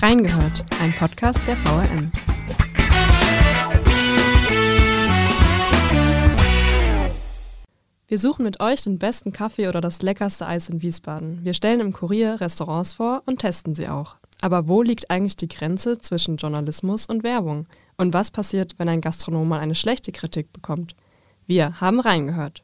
Reingehört, 0.00 0.64
ein 0.80 0.94
Podcast 0.94 1.40
der 1.48 1.56
VRM. 1.56 2.12
Wir 8.06 8.18
suchen 8.20 8.44
mit 8.44 8.60
euch 8.60 8.84
den 8.84 9.00
besten 9.00 9.32
Kaffee 9.32 9.66
oder 9.66 9.80
das 9.80 10.00
leckerste 10.00 10.46
Eis 10.46 10.68
in 10.68 10.82
Wiesbaden. 10.82 11.40
Wir 11.42 11.52
stellen 11.52 11.80
im 11.80 11.92
Kurier 11.92 12.40
Restaurants 12.40 12.92
vor 12.92 13.24
und 13.26 13.40
testen 13.40 13.74
sie 13.74 13.88
auch. 13.88 14.14
Aber 14.40 14.68
wo 14.68 14.82
liegt 14.82 15.10
eigentlich 15.10 15.34
die 15.34 15.48
Grenze 15.48 15.98
zwischen 15.98 16.36
Journalismus 16.36 17.06
und 17.06 17.24
Werbung? 17.24 17.66
Und 17.96 18.14
was 18.14 18.30
passiert, 18.30 18.78
wenn 18.78 18.88
ein 18.88 19.00
Gastronom 19.00 19.48
mal 19.48 19.58
eine 19.58 19.74
schlechte 19.74 20.12
Kritik 20.12 20.52
bekommt? 20.52 20.94
Wir 21.48 21.80
haben 21.80 21.98
reingehört. 21.98 22.62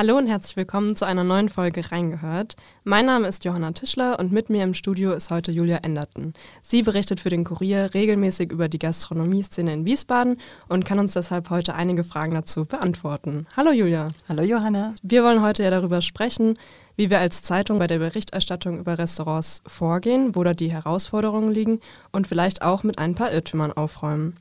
Hallo 0.00 0.16
und 0.16 0.28
herzlich 0.28 0.56
willkommen 0.56 0.96
zu 0.96 1.04
einer 1.04 1.24
neuen 1.24 1.50
Folge 1.50 1.92
Reingehört. 1.92 2.56
Mein 2.84 3.04
Name 3.04 3.28
ist 3.28 3.44
Johanna 3.44 3.72
Tischler 3.72 4.18
und 4.18 4.32
mit 4.32 4.48
mir 4.48 4.64
im 4.64 4.72
Studio 4.72 5.12
ist 5.12 5.28
heute 5.28 5.52
Julia 5.52 5.76
Enderton. 5.82 6.32
Sie 6.62 6.80
berichtet 6.80 7.20
für 7.20 7.28
den 7.28 7.44
Kurier 7.44 7.90
regelmäßig 7.92 8.50
über 8.50 8.70
die 8.70 8.78
Gastronomieszene 8.78 9.74
in 9.74 9.84
Wiesbaden 9.84 10.38
und 10.70 10.86
kann 10.86 10.98
uns 10.98 11.12
deshalb 11.12 11.50
heute 11.50 11.74
einige 11.74 12.02
Fragen 12.02 12.32
dazu 12.32 12.64
beantworten. 12.64 13.46
Hallo 13.58 13.72
Julia. 13.72 14.06
Hallo 14.26 14.42
Johanna. 14.42 14.94
Wir 15.02 15.22
wollen 15.22 15.42
heute 15.42 15.64
ja 15.64 15.70
darüber 15.70 16.00
sprechen, 16.00 16.58
wie 16.96 17.10
wir 17.10 17.18
als 17.18 17.42
Zeitung 17.42 17.78
bei 17.78 17.86
der 17.86 17.98
Berichterstattung 17.98 18.78
über 18.78 18.96
Restaurants 18.96 19.62
vorgehen, 19.66 20.34
wo 20.34 20.42
da 20.42 20.54
die 20.54 20.72
Herausforderungen 20.72 21.52
liegen 21.52 21.78
und 22.10 22.26
vielleicht 22.26 22.62
auch 22.62 22.84
mit 22.84 22.98
ein 22.98 23.14
paar 23.14 23.32
Irrtümern 23.32 23.74
aufräumen. 23.74 24.38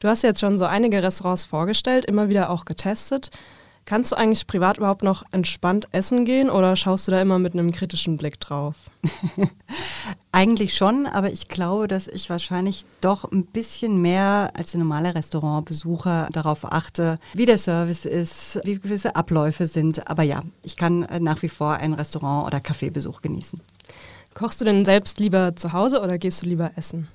Du 0.00 0.08
hast 0.08 0.22
jetzt 0.22 0.40
schon 0.40 0.58
so 0.58 0.64
einige 0.64 1.04
Restaurants 1.04 1.44
vorgestellt, 1.44 2.04
immer 2.04 2.28
wieder 2.28 2.50
auch 2.50 2.64
getestet. 2.64 3.30
Kannst 3.88 4.12
du 4.12 4.16
eigentlich 4.16 4.46
privat 4.46 4.76
überhaupt 4.76 5.02
noch 5.02 5.22
entspannt 5.32 5.88
essen 5.92 6.26
gehen 6.26 6.50
oder 6.50 6.76
schaust 6.76 7.08
du 7.08 7.10
da 7.10 7.22
immer 7.22 7.38
mit 7.38 7.54
einem 7.54 7.72
kritischen 7.72 8.18
Blick 8.18 8.38
drauf? 8.38 8.76
eigentlich 10.30 10.74
schon, 10.74 11.06
aber 11.06 11.30
ich 11.30 11.48
glaube, 11.48 11.88
dass 11.88 12.06
ich 12.06 12.28
wahrscheinlich 12.28 12.84
doch 13.00 13.24
ein 13.32 13.46
bisschen 13.46 14.02
mehr 14.02 14.50
als 14.52 14.72
der 14.72 14.80
normale 14.80 15.14
Restaurantbesucher 15.14 16.28
darauf 16.30 16.70
achte, 16.70 17.18
wie 17.32 17.46
der 17.46 17.56
Service 17.56 18.04
ist, 18.04 18.60
wie 18.62 18.78
gewisse 18.78 19.16
Abläufe 19.16 19.66
sind. 19.66 20.06
Aber 20.06 20.22
ja, 20.22 20.42
ich 20.62 20.76
kann 20.76 21.06
nach 21.20 21.40
wie 21.40 21.48
vor 21.48 21.72
einen 21.72 21.94
Restaurant- 21.94 22.46
oder 22.46 22.60
Kaffeebesuch 22.60 23.22
genießen. 23.22 23.58
Kochst 24.34 24.60
du 24.60 24.66
denn 24.66 24.84
selbst 24.84 25.18
lieber 25.18 25.56
zu 25.56 25.72
Hause 25.72 26.02
oder 26.02 26.18
gehst 26.18 26.42
du 26.42 26.46
lieber 26.46 26.72
essen? 26.76 27.08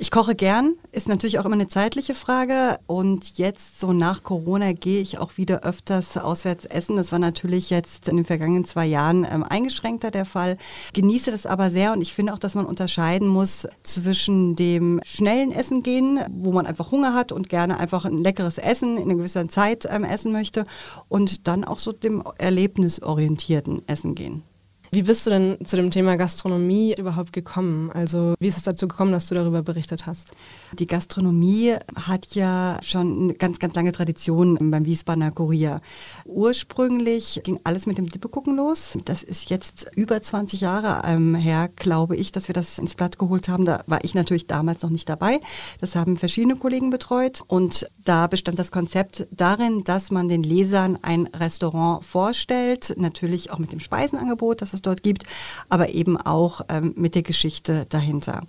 Ich 0.00 0.12
koche 0.12 0.36
gern, 0.36 0.76
ist 0.92 1.08
natürlich 1.08 1.40
auch 1.40 1.44
immer 1.44 1.56
eine 1.56 1.66
zeitliche 1.66 2.14
Frage. 2.14 2.78
Und 2.86 3.36
jetzt 3.36 3.80
so 3.80 3.92
nach 3.92 4.22
Corona 4.22 4.72
gehe 4.72 5.02
ich 5.02 5.18
auch 5.18 5.36
wieder 5.38 5.64
öfters 5.64 6.16
auswärts 6.16 6.66
essen. 6.66 6.94
Das 6.94 7.10
war 7.10 7.18
natürlich 7.18 7.68
jetzt 7.68 8.08
in 8.08 8.14
den 8.14 8.24
vergangenen 8.24 8.64
zwei 8.64 8.86
Jahren 8.86 9.26
ähm, 9.28 9.42
eingeschränkter 9.42 10.12
der 10.12 10.24
Fall. 10.24 10.56
Genieße 10.92 11.32
das 11.32 11.46
aber 11.46 11.70
sehr 11.70 11.92
und 11.92 12.00
ich 12.00 12.14
finde 12.14 12.32
auch, 12.32 12.38
dass 12.38 12.54
man 12.54 12.64
unterscheiden 12.64 13.26
muss 13.26 13.66
zwischen 13.82 14.54
dem 14.54 15.00
schnellen 15.04 15.50
Essen 15.50 15.82
gehen, 15.82 16.20
wo 16.30 16.52
man 16.52 16.66
einfach 16.66 16.92
Hunger 16.92 17.12
hat 17.14 17.32
und 17.32 17.48
gerne 17.48 17.80
einfach 17.80 18.04
ein 18.04 18.22
leckeres 18.22 18.58
Essen 18.58 18.98
in 18.98 19.04
einer 19.04 19.16
gewissen 19.16 19.48
Zeit 19.48 19.84
ähm, 19.90 20.04
essen 20.04 20.30
möchte 20.30 20.64
und 21.08 21.48
dann 21.48 21.64
auch 21.64 21.80
so 21.80 21.90
dem 21.90 22.22
erlebnisorientierten 22.38 23.82
Essen 23.88 24.14
gehen. 24.14 24.44
Wie 24.90 25.02
bist 25.02 25.26
du 25.26 25.30
denn 25.30 25.58
zu 25.64 25.76
dem 25.76 25.90
Thema 25.90 26.16
Gastronomie 26.16 26.94
überhaupt 26.96 27.34
gekommen? 27.34 27.90
Also 27.92 28.34
wie 28.40 28.48
ist 28.48 28.56
es 28.56 28.62
dazu 28.62 28.88
gekommen, 28.88 29.12
dass 29.12 29.28
du 29.28 29.34
darüber 29.34 29.62
berichtet 29.62 30.06
hast? 30.06 30.32
Die 30.72 30.86
Gastronomie 30.86 31.74
hat 31.94 32.34
ja 32.34 32.78
schon 32.82 33.22
eine 33.22 33.34
ganz, 33.34 33.58
ganz 33.58 33.74
lange 33.74 33.92
Tradition 33.92 34.70
beim 34.70 34.86
Wiesbadener 34.86 35.30
Kurier. 35.30 35.82
Ursprünglich 36.24 37.40
ging 37.44 37.60
alles 37.64 37.84
mit 37.84 37.98
dem 37.98 38.08
Dippekucken 38.08 38.56
los. 38.56 38.96
Das 39.04 39.22
ist 39.22 39.50
jetzt 39.50 39.90
über 39.94 40.22
20 40.22 40.62
Jahre 40.62 41.06
ähm, 41.06 41.34
her, 41.34 41.68
glaube 41.76 42.16
ich, 42.16 42.32
dass 42.32 42.48
wir 42.48 42.54
das 42.54 42.78
ins 42.78 42.94
Blatt 42.94 43.18
geholt 43.18 43.48
haben. 43.48 43.66
Da 43.66 43.84
war 43.86 44.02
ich 44.04 44.14
natürlich 44.14 44.46
damals 44.46 44.82
noch 44.82 44.90
nicht 44.90 45.08
dabei. 45.08 45.40
Das 45.82 45.96
haben 45.96 46.16
verschiedene 46.16 46.56
Kollegen 46.56 46.88
betreut. 46.88 47.42
Und 47.46 47.86
da 48.04 48.26
bestand 48.26 48.58
das 48.58 48.72
Konzept 48.72 49.26
darin, 49.30 49.84
dass 49.84 50.10
man 50.10 50.28
den 50.28 50.42
Lesern 50.42 50.98
ein 51.02 51.26
Restaurant 51.26 52.06
vorstellt, 52.06 52.94
natürlich 52.96 53.50
auch 53.50 53.58
mit 53.58 53.72
dem 53.72 53.80
Speisenangebot, 53.80 54.62
das 54.62 54.77
es 54.77 54.77
dort 54.82 55.02
gibt, 55.02 55.24
aber 55.68 55.90
eben 55.90 56.16
auch 56.16 56.62
ähm, 56.68 56.94
mit 56.96 57.14
der 57.14 57.22
Geschichte 57.22 57.86
dahinter. 57.88 58.42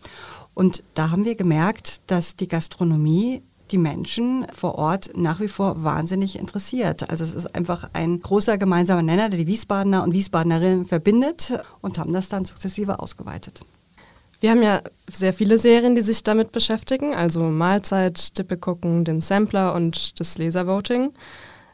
Und 0.53 0.83
da 0.93 1.11
haben 1.11 1.25
wir 1.25 1.35
gemerkt, 1.35 2.01
dass 2.07 2.35
die 2.35 2.47
Gastronomie 2.47 3.41
die 3.71 3.77
Menschen 3.77 4.45
vor 4.53 4.75
Ort 4.75 5.11
nach 5.15 5.39
wie 5.39 5.47
vor 5.47 5.83
wahnsinnig 5.83 6.37
interessiert. 6.37 7.09
Also 7.09 7.23
es 7.23 7.35
ist 7.35 7.55
einfach 7.55 7.89
ein 7.93 8.19
großer 8.21 8.57
gemeinsamer 8.57 9.03
Nenner, 9.03 9.29
der 9.29 9.39
die 9.39 9.47
Wiesbadener 9.47 10.03
und 10.03 10.13
Wiesbadenerinnen 10.13 10.85
verbindet 10.85 11.53
und 11.81 11.97
haben 11.97 12.13
das 12.13 12.29
dann 12.29 12.45
sukzessive 12.45 12.99
ausgeweitet. 12.99 13.61
Wir 14.41 14.51
haben 14.51 14.63
ja 14.63 14.81
sehr 15.07 15.33
viele 15.33 15.57
Serien, 15.57 15.95
die 15.95 16.01
sich 16.01 16.23
damit 16.23 16.53
beschäftigen, 16.53 17.13
also 17.13 17.41
Mahlzeit, 17.41 18.35
Tippe 18.35 18.57
gucken, 18.57 19.03
den 19.03 19.19
Sampler 19.19 19.75
und 19.75 20.19
das 20.19 20.37
Laservoting. 20.37 21.11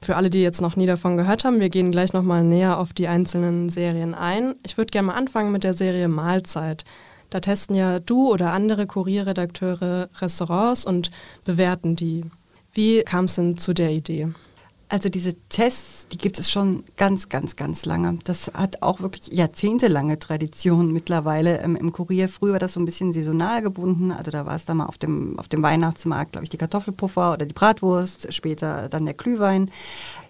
Für 0.05 0.17
alle, 0.17 0.29
die 0.29 0.43
jetzt 0.43 0.61
noch 0.61 0.75
nie 0.75 0.85
davon 0.85 1.17
gehört 1.17 1.45
haben, 1.45 1.59
wir 1.59 1.69
gehen 1.69 1.89
gleich 1.89 2.13
nochmal 2.13 2.43
näher 2.43 2.77
auf 2.77 2.93
die 2.93 3.07
einzelnen 3.07 3.69
Serien 3.69 4.13
ein. 4.13 4.53
Ich 4.63 4.77
würde 4.77 4.91
gerne 4.91 5.07
mal 5.07 5.15
anfangen 5.15 5.51
mit 5.51 5.63
der 5.63 5.73
Serie 5.73 6.07
Mahlzeit. 6.07 6.83
Da 7.31 7.39
testen 7.39 7.75
ja 7.75 7.97
du 7.97 8.31
oder 8.31 8.53
andere 8.53 8.85
Kurierredakteure 8.85 10.09
Restaurants 10.21 10.85
und 10.85 11.09
bewerten 11.43 11.95
die. 11.95 12.23
Wie 12.71 13.01
kam 13.01 13.25
es 13.25 13.33
denn 13.33 13.57
zu 13.57 13.73
der 13.73 13.89
Idee? 13.89 14.27
Also 14.87 15.09
diese 15.09 15.33
Tests, 15.49 16.07
die 16.09 16.17
gibt 16.17 16.37
es 16.37 16.51
schon 16.51 16.83
ganz, 16.95 17.29
ganz, 17.29 17.55
ganz 17.55 17.85
lange. 17.85 18.19
Das 18.23 18.51
hat 18.53 18.83
auch 18.83 19.01
wirklich 19.01 19.27
jahrzehntelange 19.27 20.19
Tradition 20.19 20.93
mittlerweile 20.93 21.59
ähm, 21.61 21.75
im 21.75 21.91
Kurier. 21.91 22.29
Früher 22.29 22.53
war 22.53 22.59
das 22.59 22.73
so 22.73 22.79
ein 22.79 22.85
bisschen 22.85 23.11
saisonal 23.11 23.63
gebunden. 23.63 24.11
Also 24.11 24.29
da 24.29 24.45
war 24.45 24.55
es 24.55 24.65
dann 24.65 24.77
mal 24.77 24.85
auf 24.85 24.99
dem, 24.99 25.39
auf 25.39 25.47
dem 25.47 25.63
Weihnachtsmarkt, 25.63 26.33
glaube 26.33 26.43
ich, 26.43 26.51
die 26.51 26.57
Kartoffelpuffer 26.57 27.33
oder 27.33 27.47
die 27.47 27.53
Bratwurst, 27.53 28.31
später 28.31 28.87
dann 28.87 29.05
der 29.05 29.15
Glühwein. 29.15 29.71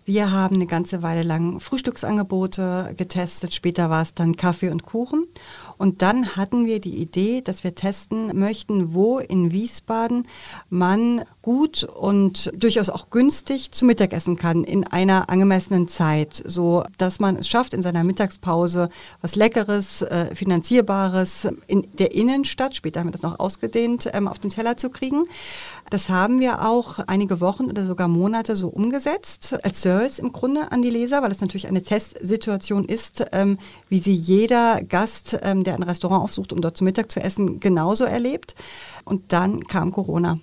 Wir 0.08 0.32
haben 0.32 0.58
eine 0.58 0.68
ganze 0.68 1.02
Weile 1.02 1.24
lang 1.24 1.60
Frühstücksangebote 1.60 2.94
getestet. 2.96 3.56
Später 3.56 3.90
war 3.90 4.04
es 4.04 4.14
dann 4.14 4.36
Kaffee 4.36 4.70
und 4.70 4.86
Kuchen. 4.86 5.26
Und 5.80 6.04
dann 6.04 6.36
hatten 6.36 6.68
wir 6.68 6.80
die 6.80 6.98
Idee, 6.98 7.42
dass 7.42 7.64
wir 7.64 7.74
testen 7.74 8.38
möchten, 8.38 8.94
wo 8.94 9.18
in 9.18 9.52
Wiesbaden 9.52 10.28
man 10.70 11.24
gut 11.42 11.84
und 11.84 12.52
durchaus 12.56 12.90
auch 12.90 13.10
günstig 13.10 13.72
zu 13.72 13.84
Mittag 13.86 14.14
essen 14.14 14.38
kann 14.38 14.64
in 14.64 14.86
einer 14.86 15.30
angemessenen 15.30 15.88
Zeit, 15.88 16.42
so 16.46 16.84
dass 17.00 17.20
man 17.20 17.38
es 17.38 17.48
schafft, 17.48 17.74
in 17.74 17.82
seiner 17.82 18.04
Mittagspause 18.04 18.90
was 19.22 19.36
Leckeres, 19.36 20.04
äh, 20.04 20.36
finanzierbares 20.36 21.48
in 21.66 21.88
der 21.98 22.14
Innenstadt, 22.14 22.76
später 22.76 23.00
haben 23.00 23.08
wir 23.08 23.12
das 23.12 23.24
noch 23.24 23.40
ausgedehnt, 23.40 24.08
ähm, 24.14 24.28
auf 24.28 24.38
den 24.38 24.52
Teller 24.52 24.78
zu 24.78 24.92
kriegen. 24.92 25.24
Das 25.92 26.10
haben 26.10 26.40
wir 26.40 26.68
auch 26.68 26.98
einige 27.06 27.40
Wochen 27.42 27.66
oder 27.66 27.86
sogar 27.86 28.08
Monate 28.08 28.56
so 28.56 28.70
umgesetzt, 28.70 29.56
als 29.64 29.82
Service 29.82 30.18
im 30.18 30.32
Grunde 30.32 30.72
an 30.72 30.82
die 30.82 30.90
Leser, 30.90 31.22
weil 31.22 31.32
es 31.32 31.42
natürlich 31.42 31.68
eine 31.68 31.84
Testsituation 31.84 32.86
ist, 32.86 33.24
ähm, 33.32 33.60
wie 33.88 34.00
sie 34.00 34.14
jeder 34.14 34.82
Gast, 34.84 35.38
ähm, 35.44 35.64
der 35.64 35.76
ein 35.76 35.84
Restaurant 35.84 36.24
aufsucht, 36.24 36.54
um 36.54 36.62
dort 36.62 36.76
zu 36.76 36.84
Mittag 36.84 37.12
zu 37.12 37.20
essen, 37.20 37.60
genauso 37.60 38.04
erlebt. 38.04 38.56
Und 39.04 39.32
dann 39.32 39.68
kam 39.68 39.92
Corona. 39.92 40.40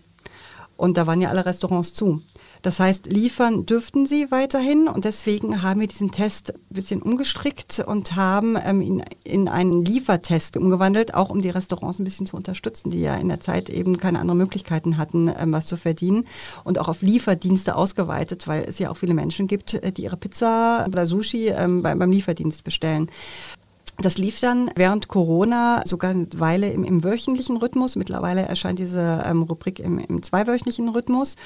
Und 0.77 0.97
da 0.97 1.07
waren 1.07 1.21
ja 1.21 1.29
alle 1.29 1.45
Restaurants 1.45 1.93
zu. 1.93 2.23
Das 2.63 2.79
heißt, 2.79 3.07
liefern 3.07 3.67
dürften 3.67 4.07
sie 4.07 4.31
weiterhin 4.31 4.87
und 4.87 5.05
deswegen 5.05 5.63
haben 5.63 5.81
wir 5.81 5.89
diesen 5.89 6.13
Test 6.13 6.55
ein 6.55 6.61
bisschen 6.71 7.03
umgestrickt 7.03 7.83
und 7.85 8.15
haben 8.15 8.57
ähm, 8.65 8.81
ihn 8.81 9.03
in 9.25 9.49
einen 9.49 9.85
Liefertest 9.85 10.57
umgewandelt, 10.57 11.13
auch 11.15 11.31
um 11.31 11.43
die 11.43 11.51
Restaurants 11.51 11.99
ein 11.99 12.05
bisschen 12.05 12.27
zu 12.27 12.37
unterstützen, 12.37 12.91
die 12.91 13.01
ja 13.01 13.17
in 13.17 13.29
der 13.29 13.41
Zeit 13.41 13.69
eben 13.69 13.99
keine 13.99 14.21
anderen 14.21 14.39
Möglichkeiten 14.39 14.97
hatten, 14.97 15.29
ähm, 15.37 15.53
was 15.53 15.67
zu 15.67 15.77
verdienen 15.77 16.25
und 16.63 16.79
auch 16.79 16.89
auf 16.89 17.03
Lieferdienste 17.03 17.75
ausgeweitet, 17.75 18.47
weil 18.47 18.63
es 18.63 18.79
ja 18.79 18.91
auch 18.91 18.97
viele 18.97 19.15
Menschen 19.15 19.49
gibt, 19.49 19.75
äh, 19.75 19.91
die 19.91 20.05
ihre 20.05 20.17
Pizza 20.17 20.87
oder 20.87 21.05
Sushi 21.05 21.49
ähm, 21.49 21.83
beim, 21.83 21.99
beim 21.99 22.13
Lieferdienst 22.13 22.63
bestellen. 22.63 23.11
Das 23.99 24.17
lief 24.17 24.41
dann 24.41 24.71
während 24.75 25.09
Corona 25.09 25.83
sogar 25.85 26.11
eine 26.11 26.27
Weile 26.37 26.71
im, 26.71 26.83
im 26.83 27.05
wöchentlichen 27.05 27.59
Rhythmus. 27.59 27.95
Mittlerweile 27.95 28.43
erscheint 28.43 28.79
diese 28.79 29.23
ähm, 29.27 29.43
Rubrik 29.43 29.79
im, 29.79 29.99
im, 29.99 30.23
zweiwöchentlichen 30.23 30.89
Rhythmus. 30.89 31.37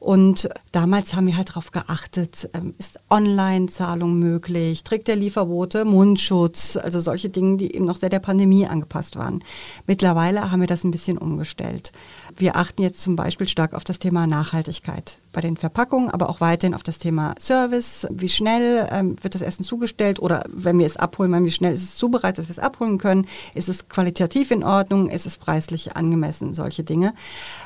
Und 0.00 0.48
damals 0.70 1.14
haben 1.14 1.26
wir 1.26 1.36
halt 1.36 1.48
darauf 1.48 1.70
geachtet, 1.70 2.50
ähm, 2.52 2.74
ist 2.78 2.98
Online-Zahlung 3.08 4.18
möglich, 4.18 4.84
trägt 4.84 5.08
der 5.08 5.16
Lieferbote 5.16 5.86
Mundschutz, 5.86 6.76
also 6.76 7.00
solche 7.00 7.30
Dinge, 7.30 7.56
die 7.56 7.74
eben 7.74 7.86
noch 7.86 7.96
sehr 7.96 8.10
der 8.10 8.18
Pandemie 8.18 8.66
angepasst 8.66 9.16
waren. 9.16 9.42
Mittlerweile 9.86 10.50
haben 10.50 10.60
wir 10.60 10.66
das 10.66 10.84
ein 10.84 10.90
bisschen 10.90 11.16
umgestellt. 11.16 11.92
Wir 12.36 12.56
achten 12.56 12.82
jetzt 12.82 13.00
zum 13.00 13.16
Beispiel 13.16 13.48
stark 13.48 13.72
auf 13.72 13.84
das 13.84 13.98
Thema 13.98 14.26
Nachhaltigkeit 14.26 15.18
bei 15.32 15.40
den 15.40 15.56
Verpackungen, 15.56 16.10
aber 16.10 16.28
auch 16.28 16.40
weiterhin 16.40 16.74
auf 16.74 16.82
das 16.82 16.98
Thema 16.98 17.34
Service. 17.40 18.06
Wie 18.10 18.28
schnell 18.28 18.88
ähm, 18.90 19.16
wird 19.22 19.34
das 19.34 19.42
Essen 19.42 19.64
zugestellt 19.64 20.20
oder 20.20 20.44
wenn 20.48 20.78
wir 20.78 20.86
es 20.86 20.96
abholen, 20.96 21.44
wie 21.44 21.50
schnell 21.50 21.74
ist 21.74 21.82
es 21.82 21.93
es 21.94 21.98
zubereitet, 21.98 22.38
dass 22.38 22.48
wir 22.48 22.52
es 22.52 22.58
abholen 22.58 22.98
können? 22.98 23.26
Ist 23.54 23.68
es 23.68 23.88
qualitativ 23.88 24.50
in 24.50 24.64
Ordnung? 24.64 25.08
Ist 25.08 25.26
es 25.26 25.38
preislich 25.38 25.96
angemessen? 25.96 26.54
Solche 26.54 26.84
Dinge. 26.84 27.14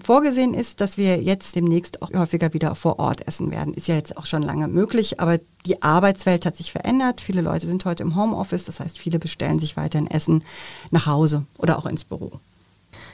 Vorgesehen 0.05 0.55
ist, 0.55 0.81
dass 0.81 0.97
wir 0.97 1.23
jetzt 1.23 1.57
demnächst 1.57 2.03
auch 2.03 2.13
häufiger 2.13 2.53
wieder 2.55 2.75
vor 2.75 2.99
Ort 2.99 3.27
essen 3.27 3.51
werden. 3.51 3.75
Ist 3.75 3.89
ja 3.89 3.97
jetzt 3.97 4.17
auch 4.17 4.27
schon 4.27 4.43
lange 4.43 4.69
möglich, 4.69 5.21
aber 5.21 5.39
die 5.67 5.83
Arbeitswelt 5.83 6.47
hat 6.47 6.57
sich 6.57 6.73
verändert. 6.73 7.21
Viele 7.21 7.41
Leute 7.41 7.67
sind 7.67 7.85
heute 7.85 8.03
im 8.03 8.17
Homeoffice, 8.17 8.65
das 8.65 8.81
heißt, 8.81 8.99
viele 8.99 9.19
bestellen 9.19 9.59
sich 9.59 9.77
weiterhin 9.77 10.11
Essen 10.11 10.45
nach 10.91 11.07
Hause 11.07 11.45
oder 11.59 11.79
auch 11.79 11.87
ins 11.87 12.05
Büro. 12.05 12.33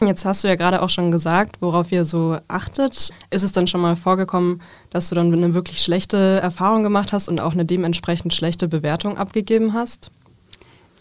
Jetzt 0.00 0.25
hast 0.25 0.43
du 0.43 0.49
ja 0.49 0.56
gerade 0.56 0.82
auch 0.82 0.88
schon 0.88 1.10
gesagt, 1.10 1.56
worauf 1.60 1.93
ihr 1.93 2.05
so 2.05 2.38
achtet. 2.49 3.10
Ist 3.31 3.43
es 3.43 3.52
dann 3.52 3.67
schon 3.67 3.81
mal 3.81 3.96
vorgekommen, 3.96 4.60
dass 4.90 5.08
du 5.08 5.14
dann 5.14 5.32
eine 5.32 5.55
wirklich 5.55 5.82
schlechte 5.82 6.40
Erfahrung 6.43 6.82
gemacht 6.82 7.12
hast 7.12 7.28
und 7.28 7.40
auch 7.40 7.52
eine 7.52 7.64
dementsprechend 7.64 8.34
schlechte 8.34 8.67
Bewertung 8.69 9.17
abgegeben 9.17 9.72
hast? 9.72 10.10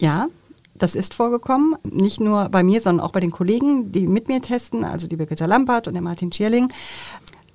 Ja, 0.04 0.28
das 0.76 0.96
ist 0.96 1.14
vorgekommen, 1.14 1.78
nicht 1.90 2.20
nur 2.20 2.50
bei 2.50 2.62
mir, 2.62 2.82
sondern 2.82 3.06
auch 3.06 3.14
bei 3.14 3.22
den 3.22 3.32
Kollegen, 3.32 3.94
die 3.94 4.06
mit 4.06 4.28
mir 4.28 4.42
testen, 4.42 4.84
also 4.84 5.08
die 5.08 5.16
Birgitta 5.16 5.46
Lampert 5.46 5.88
und 5.88 5.94
der 5.94 6.04
Martin 6.04 6.30
Schierling. 6.30 6.74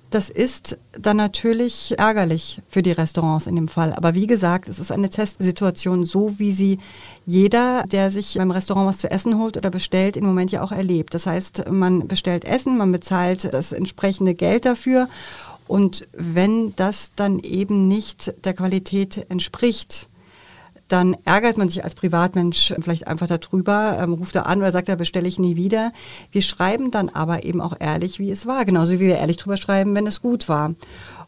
Das 0.09 0.31
ist 0.31 0.79
dann 0.93 1.17
natürlich 1.17 1.93
ärgerlich 1.99 2.59
für 2.67 2.81
die 2.81 2.91
Restaurants 2.91 3.45
in 3.45 3.55
dem 3.55 3.67
Fall. 3.67 3.93
Aber 3.93 4.15
wie 4.15 4.25
gesagt, 4.25 4.67
es 4.67 4.79
ist 4.79 4.91
eine 4.91 5.11
Testsituation, 5.11 6.05
so 6.05 6.39
wie 6.39 6.51
sie 6.51 6.79
jeder, 7.23 7.83
der 7.83 8.09
sich 8.09 8.33
beim 8.33 8.49
Restaurant 8.49 8.87
was 8.87 8.97
zu 8.97 9.11
essen 9.11 9.37
holt 9.37 9.55
oder 9.55 9.69
bestellt, 9.69 10.17
im 10.17 10.25
Moment 10.25 10.49
ja 10.49 10.63
auch 10.63 10.71
erlebt. 10.71 11.13
Das 11.13 11.27
heißt, 11.27 11.69
man 11.69 12.07
bestellt 12.07 12.45
Essen, 12.45 12.79
man 12.79 12.91
bezahlt 12.91 13.53
das 13.53 13.73
entsprechende 13.73 14.33
Geld 14.33 14.65
dafür. 14.65 15.07
Und 15.67 16.07
wenn 16.13 16.75
das 16.77 17.11
dann 17.15 17.37
eben 17.37 17.87
nicht 17.87 18.33
der 18.43 18.55
Qualität 18.55 19.27
entspricht, 19.29 20.09
dann 20.89 21.15
ärgert 21.23 21.57
man 21.57 21.69
sich 21.69 21.83
als 21.83 21.95
Privatmensch 21.95 22.73
vielleicht 22.81 23.07
einfach 23.07 23.27
darüber, 23.27 23.97
ähm, 24.01 24.13
ruft 24.13 24.35
er 24.35 24.47
an 24.47 24.59
oder 24.59 24.71
sagt, 24.71 24.89
da 24.89 24.95
bestelle 24.95 25.27
ich 25.27 25.39
nie 25.39 25.55
wieder. 25.55 25.93
Wir 26.31 26.41
schreiben 26.41 26.91
dann 26.91 27.09
aber 27.09 27.45
eben 27.45 27.61
auch 27.61 27.73
ehrlich, 27.79 28.19
wie 28.19 28.31
es 28.31 28.45
war, 28.45 28.65
genauso 28.65 28.93
wie 28.93 28.99
wir 28.99 29.17
ehrlich 29.17 29.37
drüber 29.37 29.57
schreiben, 29.57 29.95
wenn 29.95 30.07
es 30.07 30.21
gut 30.21 30.49
war 30.49 30.75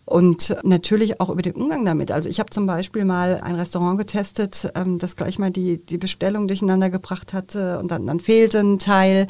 und 0.05 0.55
natürlich 0.63 1.21
auch 1.21 1.29
über 1.29 1.41
den 1.41 1.53
Umgang 1.53 1.85
damit. 1.85 2.11
Also 2.11 2.27
ich 2.27 2.39
habe 2.39 2.49
zum 2.49 2.65
Beispiel 2.65 3.05
mal 3.05 3.39
ein 3.41 3.55
Restaurant 3.55 3.97
getestet, 3.97 4.71
ähm, 4.75 4.99
das 4.99 5.15
gleich 5.15 5.39
mal 5.39 5.51
die, 5.51 5.77
die 5.77 5.97
Bestellung 5.97 6.47
durcheinander 6.47 6.89
gebracht 6.89 7.33
hatte 7.33 7.79
und 7.79 7.91
dann, 7.91 8.07
dann 8.07 8.19
fehlte 8.19 8.59
ein 8.59 8.79
Teil. 8.79 9.27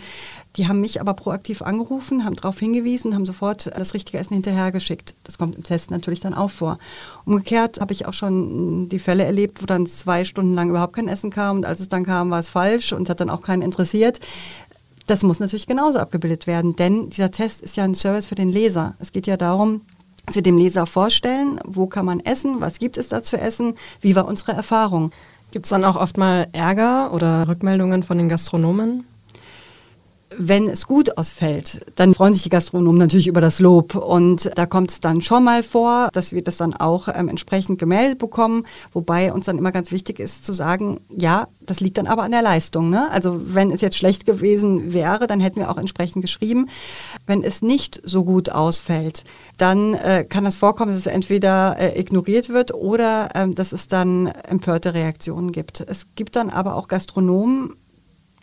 Die 0.56 0.68
haben 0.68 0.82
mich 0.82 1.00
aber 1.00 1.14
proaktiv 1.14 1.62
angerufen, 1.62 2.26
haben 2.26 2.36
darauf 2.36 2.60
hingewiesen, 2.60 3.16
haben 3.16 3.26
sofort 3.26 3.70
das 3.78 3.94
richtige 3.94 4.18
Essen 4.18 4.34
hinterhergeschickt. 4.34 5.16
Das 5.24 5.38
kommt 5.38 5.56
im 5.56 5.64
Test 5.64 5.92
natürlich 5.92 6.20
dann 6.20 6.34
auch 6.34 6.50
vor. 6.50 6.78
Umgekehrt 7.26 7.80
habe 7.80 7.94
ich 7.94 8.06
auch 8.06 8.14
schon 8.14 8.90
die 8.90 9.00
Fälle 9.00 9.24
erlebt, 9.24 9.62
wo 9.62 9.66
dann 9.66 9.86
zwei 9.86 10.26
Stunden 10.26 10.54
lang 10.54 10.70
überhaupt 10.70 10.96
kein 10.96 11.08
Essen 11.08 11.32
kam 11.32 11.58
und 11.58 11.66
als 11.66 11.80
es 11.80 11.90
dann 11.90 12.06
kam, 12.06 12.32
war 12.32 12.40
es 12.40 12.50
falsch 12.50 12.92
und 12.92 13.10
hat 13.10 13.20
dann 13.20 13.30
auch 13.30 13.42
keinen 13.42 13.62
interessiert. 13.62 14.20
Das 15.08 15.24
muss 15.24 15.40
natürlich 15.40 15.68
genauso 15.68 16.00
abgebildet 16.00 16.48
werden, 16.48 16.76
denn 16.76 17.10
dieser 17.10 17.32
Test 17.32 17.62
ist 17.62 17.76
ja 17.76 17.84
ein 17.84 17.96
Service 17.96 18.28
für 18.28 18.36
den 18.36 18.50
Leser. 18.50 18.96
Es 19.00 19.12
geht 19.12 19.28
ja 19.28 19.36
darum, 19.36 19.82
dass 20.26 20.36
dem 20.42 20.58
Leser 20.58 20.86
vorstellen, 20.86 21.60
wo 21.66 21.88
kann 21.88 22.06
man 22.06 22.20
essen, 22.20 22.62
was 22.62 22.80
gibt 22.80 22.98
es 22.98 23.10
da 23.10 23.22
zu 23.22 23.38
essen, 23.38 23.76
wie 24.02 24.16
war 24.16 24.28
unsere 24.28 24.54
Erfahrung. 24.54 25.12
Gibt 25.52 25.66
es 25.66 25.70
dann 25.70 25.84
auch 25.84 25.98
oft 25.98 26.18
mal 26.18 26.48
Ärger 26.54 27.14
oder 27.14 27.48
Rückmeldungen 27.48 28.04
von 28.04 28.18
den 28.18 28.30
Gastronomen? 28.30 29.06
Wenn 30.38 30.68
es 30.68 30.88
gut 30.88 31.18
ausfällt, 31.18 31.82
dann 31.96 32.14
freuen 32.14 32.34
sich 32.34 32.44
die 32.44 32.50
Gastronomen 32.50 32.98
natürlich 32.98 33.28
über 33.28 33.42
das 33.42 33.60
Lob. 33.60 33.96
Und 33.96 34.50
da 34.56 34.66
kommt 34.66 34.92
es 34.92 35.00
dann 35.00 35.22
schon 35.22 35.44
mal 35.44 35.64
vor, 35.64 36.10
dass 36.14 36.32
wir 36.32 36.44
das 36.44 36.58
dann 36.58 36.74
auch 36.74 37.08
ähm, 37.14 37.28
entsprechend 37.28 37.80
gemeldet 37.80 38.20
bekommen. 38.20 38.66
Wobei 38.94 39.34
uns 39.34 39.46
dann 39.46 39.58
immer 39.58 39.72
ganz 39.72 39.92
wichtig 39.92 40.20
ist 40.20 40.46
zu 40.46 40.54
sagen, 40.54 41.00
ja, 41.10 41.48
das 41.60 41.80
liegt 41.80 41.98
dann 41.98 42.08
aber 42.08 42.24
an 42.24 42.32
der 42.32 42.42
Leistung. 42.42 42.90
Ne? 42.90 43.10
Also 43.12 43.40
wenn 43.44 43.72
es 43.72 43.82
jetzt 43.82 43.98
schlecht 43.98 44.26
gewesen 44.26 44.94
wäre, 44.94 45.28
dann 45.28 45.40
hätten 45.40 45.60
wir 45.60 45.70
auch 45.70 45.78
entsprechend 45.78 46.22
geschrieben. 46.22 46.70
Wenn 47.28 47.44
es 47.44 47.62
nicht 47.62 48.02
so 48.04 48.24
gut 48.24 48.50
ausfällt, 48.50 49.24
dann 49.58 49.94
äh, 49.96 50.24
kann 50.24 50.46
es 50.46 50.56
vorkommen, 50.56 50.92
dass 50.92 51.00
es 51.00 51.08
entweder 51.08 51.78
äh, 51.78 52.00
ignoriert 52.00 52.50
wird 52.50 52.74
oder 52.74 53.30
äh, 53.36 53.54
dass 53.54 53.72
es 53.72 53.88
dann 53.88 54.28
empörte 54.28 54.94
Reaktionen 54.94 55.52
gibt. 55.52 55.82
Es 55.82 56.08
gibt 56.16 56.36
dann 56.36 56.50
aber 56.50 56.76
auch 56.76 56.88
Gastronomen, 56.88 57.76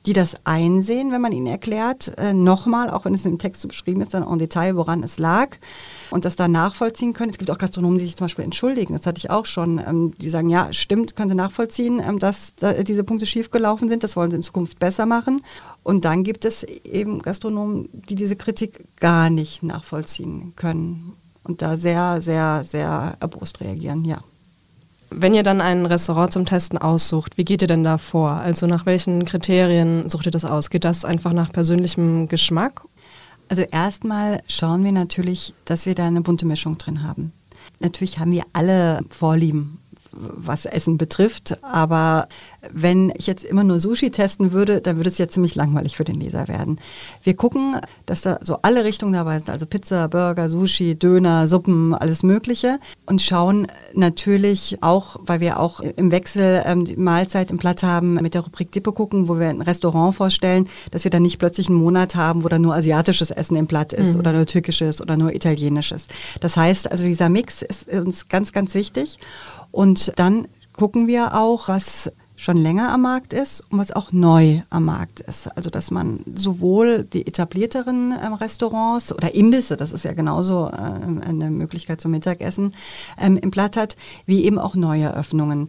die 0.06 0.12
das 0.12 0.36
einsehen, 0.44 1.12
wenn 1.12 1.20
man 1.20 1.32
ihnen 1.32 1.46
erklärt, 1.46 2.16
äh, 2.18 2.32
nochmal, 2.32 2.90
auch 2.90 3.04
wenn 3.04 3.14
es 3.14 3.24
im 3.24 3.38
Text 3.38 3.62
so 3.62 3.68
beschrieben 3.68 4.00
ist, 4.00 4.14
dann 4.14 4.22
en 4.22 4.38
Detail, 4.38 4.76
woran 4.76 5.02
es 5.02 5.18
lag 5.18 5.56
und 6.10 6.24
das 6.24 6.36
dann 6.36 6.52
nachvollziehen 6.52 7.12
können. 7.12 7.30
Es 7.30 7.38
gibt 7.38 7.50
auch 7.50 7.58
Gastronomen, 7.58 7.98
die 7.98 8.04
sich 8.04 8.16
zum 8.16 8.26
Beispiel 8.26 8.44
entschuldigen, 8.44 8.94
das 8.94 9.06
hatte 9.06 9.18
ich 9.18 9.30
auch 9.30 9.46
schon, 9.46 9.78
ähm, 9.78 10.14
die 10.18 10.30
sagen, 10.30 10.48
ja, 10.48 10.72
stimmt, 10.72 11.16
können 11.16 11.30
Sie 11.30 11.34
nachvollziehen, 11.34 12.00
ähm, 12.06 12.18
dass 12.18 12.54
da 12.56 12.82
diese 12.82 13.04
Punkte 13.04 13.26
schiefgelaufen 13.26 13.88
sind, 13.88 14.04
das 14.04 14.16
wollen 14.16 14.30
Sie 14.30 14.36
in 14.36 14.42
Zukunft 14.42 14.78
besser 14.78 15.06
machen. 15.06 15.42
Und 15.82 16.04
dann 16.04 16.22
gibt 16.22 16.44
es 16.44 16.64
eben 16.64 17.22
Gastronomen, 17.22 17.88
die 17.92 18.14
diese 18.14 18.36
Kritik 18.36 18.84
gar 18.96 19.30
nicht 19.30 19.62
nachvollziehen 19.62 20.52
können 20.56 21.14
und 21.44 21.62
da 21.62 21.76
sehr, 21.76 22.20
sehr, 22.20 22.62
sehr 22.64 23.16
erbost 23.20 23.60
reagieren, 23.60 24.04
ja. 24.04 24.22
Wenn 25.10 25.34
ihr 25.34 25.42
dann 25.42 25.60
ein 25.60 25.86
Restaurant 25.86 26.32
zum 26.32 26.44
Testen 26.44 26.78
aussucht, 26.78 27.38
wie 27.38 27.44
geht 27.44 27.62
ihr 27.62 27.68
denn 27.68 27.84
da 27.84 27.98
vor? 27.98 28.30
Also 28.32 28.66
nach 28.66 28.84
welchen 28.84 29.24
Kriterien 29.24 30.08
sucht 30.10 30.26
ihr 30.26 30.32
das 30.32 30.44
aus? 30.44 30.70
Geht 30.70 30.84
das 30.84 31.04
einfach 31.04 31.32
nach 31.32 31.50
persönlichem 31.52 32.28
Geschmack? 32.28 32.82
Also 33.48 33.62
erstmal 33.62 34.40
schauen 34.46 34.84
wir 34.84 34.92
natürlich, 34.92 35.54
dass 35.64 35.86
wir 35.86 35.94
da 35.94 36.06
eine 36.06 36.20
bunte 36.20 36.44
Mischung 36.44 36.76
drin 36.76 37.02
haben. 37.02 37.32
Natürlich 37.80 38.18
haben 38.18 38.32
wir 38.32 38.44
alle 38.52 39.00
Vorlieben 39.10 39.78
was 40.18 40.64
Essen 40.64 40.98
betrifft. 40.98 41.62
Aber 41.62 42.28
wenn 42.72 43.12
ich 43.16 43.26
jetzt 43.26 43.44
immer 43.44 43.64
nur 43.64 43.80
Sushi 43.80 44.10
testen 44.10 44.52
würde, 44.52 44.80
dann 44.80 44.96
würde 44.96 45.10
es 45.10 45.18
ja 45.18 45.28
ziemlich 45.28 45.54
langweilig 45.54 45.96
für 45.96 46.04
den 46.04 46.20
Leser 46.20 46.48
werden. 46.48 46.80
Wir 47.22 47.34
gucken, 47.34 47.76
dass 48.06 48.22
da 48.22 48.38
so 48.42 48.58
alle 48.62 48.84
Richtungen 48.84 49.12
dabei 49.12 49.38
sind, 49.38 49.50
also 49.50 49.66
Pizza, 49.66 50.08
Burger, 50.08 50.50
Sushi, 50.50 50.96
Döner, 50.96 51.46
Suppen, 51.46 51.94
alles 51.94 52.22
Mögliche. 52.22 52.78
Und 53.06 53.22
schauen 53.22 53.66
natürlich 53.94 54.78
auch, 54.82 55.16
weil 55.22 55.40
wir 55.40 55.60
auch 55.60 55.80
im 55.80 56.10
Wechsel 56.10 56.62
ähm, 56.66 56.84
die 56.84 56.96
Mahlzeit 56.96 57.50
im 57.50 57.58
Platt 57.58 57.82
haben, 57.82 58.14
mit 58.14 58.34
der 58.34 58.42
Rubrik 58.42 58.72
Dippe 58.72 58.92
gucken, 58.92 59.28
wo 59.28 59.38
wir 59.38 59.48
ein 59.48 59.60
Restaurant 59.60 60.14
vorstellen, 60.14 60.68
dass 60.90 61.04
wir 61.04 61.10
dann 61.10 61.22
nicht 61.22 61.38
plötzlich 61.38 61.68
einen 61.68 61.78
Monat 61.78 62.14
haben, 62.14 62.44
wo 62.44 62.48
da 62.48 62.58
nur 62.58 62.74
asiatisches 62.74 63.30
Essen 63.30 63.56
im 63.56 63.66
Platt 63.66 63.92
ist 63.92 64.14
mhm. 64.14 64.20
oder 64.20 64.32
nur 64.32 64.46
türkisches 64.46 65.00
oder 65.00 65.16
nur 65.16 65.34
italienisches. 65.34 66.08
Das 66.40 66.56
heißt 66.56 66.90
also, 66.90 67.04
dieser 67.04 67.28
Mix 67.28 67.62
ist 67.62 67.88
uns 67.88 68.28
ganz, 68.28 68.52
ganz 68.52 68.74
wichtig. 68.74 69.18
Und 69.70 70.12
dann 70.16 70.46
gucken 70.72 71.06
wir 71.06 71.34
auch, 71.34 71.68
was 71.68 72.10
schon 72.38 72.56
länger 72.56 72.92
am 72.92 73.02
Markt 73.02 73.32
ist 73.32 73.64
und 73.68 73.78
was 73.78 73.90
auch 73.90 74.12
neu 74.12 74.62
am 74.70 74.84
Markt 74.84 75.18
ist. 75.20 75.48
Also 75.56 75.70
dass 75.70 75.90
man 75.90 76.20
sowohl 76.36 77.02
die 77.02 77.26
etablierteren 77.26 78.14
ähm, 78.24 78.32
Restaurants 78.34 79.12
oder 79.12 79.34
Imbisse, 79.34 79.76
das 79.76 79.90
ist 79.90 80.04
ja 80.04 80.12
genauso 80.12 80.68
äh, 80.68 81.26
eine 81.26 81.50
Möglichkeit 81.50 82.00
zum 82.00 82.12
Mittagessen, 82.12 82.74
ähm, 83.20 83.36
im 83.38 83.50
Blatt 83.50 83.76
hat, 83.76 83.96
wie 84.24 84.44
eben 84.44 84.60
auch 84.60 84.76
neue 84.76 85.12
Öffnungen. 85.12 85.68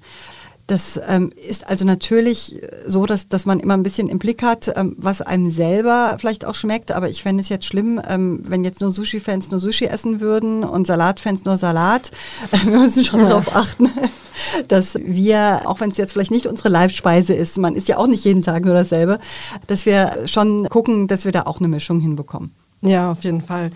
Das 0.70 1.02
ähm, 1.08 1.32
ist 1.36 1.68
also 1.68 1.84
natürlich 1.84 2.62
so, 2.86 3.08
dass, 3.08 3.28
dass 3.28 3.48
man 3.48 3.60
immer 3.60 3.74
ein 3.74 3.82
bisschen 3.82 4.08
im 4.08 4.20
Blick 4.20 4.44
hat, 4.44 4.72
ähm, 4.76 4.96
was 5.00 5.20
einem 5.20 5.50
selber 5.50 6.16
vielleicht 6.20 6.46
auch 6.46 6.54
schmeckt. 6.54 6.92
Aber 6.92 7.10
ich 7.10 7.24
fände 7.24 7.42
es 7.42 7.50
jetzt 7.50 7.66
schlimm, 7.66 8.00
ähm, 8.08 8.44
wenn 8.48 8.64
jetzt 8.64 8.80
nur 8.80 8.92
Sushi-Fans 8.92 9.50
nur 9.50 9.60
Sushi 9.60 9.86
essen 9.86 10.20
würden 10.22 10.64
und 10.64 10.86
Salat-Fans 10.86 11.44
nur 11.44 11.58
Salat. 11.58 12.12
wir 12.52 12.78
müssen 12.78 13.04
schon 13.04 13.22
ja. 13.22 13.30
darauf 13.30 13.56
achten, 13.56 13.90
dass 14.68 14.94
wir, 14.94 15.62
auch 15.66 15.80
wenn 15.80 15.90
es 15.90 15.98
jetzt 15.98 16.14
vielleicht 16.14 16.30
nicht 16.30 16.46
unsere 16.46 16.70
Live-Speise 16.70 17.34
ist, 17.34 17.58
man 17.58 17.76
ist 17.76 17.88
ja 17.88 17.98
auch 17.98 18.06
nicht 18.06 18.24
jeden 18.24 18.44
Tag 18.44 18.64
nur 18.64 18.76
dasselbe, 18.76 19.18
dass 19.66 19.88
wir 19.88 20.28
schon 20.28 20.70
gucken, 20.70 21.08
dass 21.08 21.26
wir 21.26 21.32
da 21.32 21.44
auch 21.48 21.58
eine 21.58 21.68
Mischung 21.68 22.00
hinbekommen. 22.00 22.52
Ja, 22.84 23.10
auf 23.10 23.24
jeden 23.24 23.42
Fall. 23.42 23.72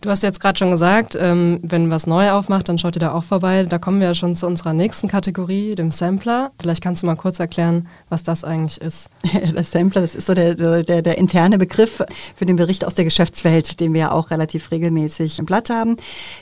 Du 0.00 0.10
hast 0.10 0.22
jetzt 0.22 0.38
gerade 0.38 0.56
schon 0.56 0.70
gesagt, 0.70 1.16
ähm, 1.20 1.58
wenn 1.62 1.90
was 1.90 2.06
neu 2.06 2.30
aufmacht, 2.30 2.68
dann 2.68 2.78
schaut 2.78 2.94
ihr 2.94 3.00
da 3.00 3.12
auch 3.12 3.24
vorbei. 3.24 3.64
Da 3.64 3.78
kommen 3.78 3.98
wir 3.98 4.06
ja 4.06 4.14
schon 4.14 4.36
zu 4.36 4.46
unserer 4.46 4.72
nächsten 4.72 5.08
Kategorie, 5.08 5.74
dem 5.74 5.90
Sampler. 5.90 6.52
Vielleicht 6.60 6.84
kannst 6.84 7.02
du 7.02 7.06
mal 7.06 7.16
kurz 7.16 7.40
erklären, 7.40 7.88
was 8.08 8.22
das 8.22 8.44
eigentlich 8.44 8.80
ist. 8.80 9.10
Das 9.58 9.72
Sampler, 9.72 10.02
das 10.02 10.14
ist 10.14 10.26
so 10.26 10.34
der, 10.34 10.54
der, 10.54 11.02
der 11.02 11.18
interne 11.18 11.58
Begriff 11.58 12.02
für 12.36 12.46
den 12.46 12.56
Bericht 12.56 12.84
aus 12.84 12.94
der 12.94 13.04
Geschäftswelt, 13.04 13.80
den 13.80 13.92
wir 13.92 14.00
ja 14.00 14.12
auch 14.12 14.30
relativ 14.30 14.70
regelmäßig 14.70 15.40
im 15.40 15.46
Blatt 15.46 15.68
haben. 15.68 15.96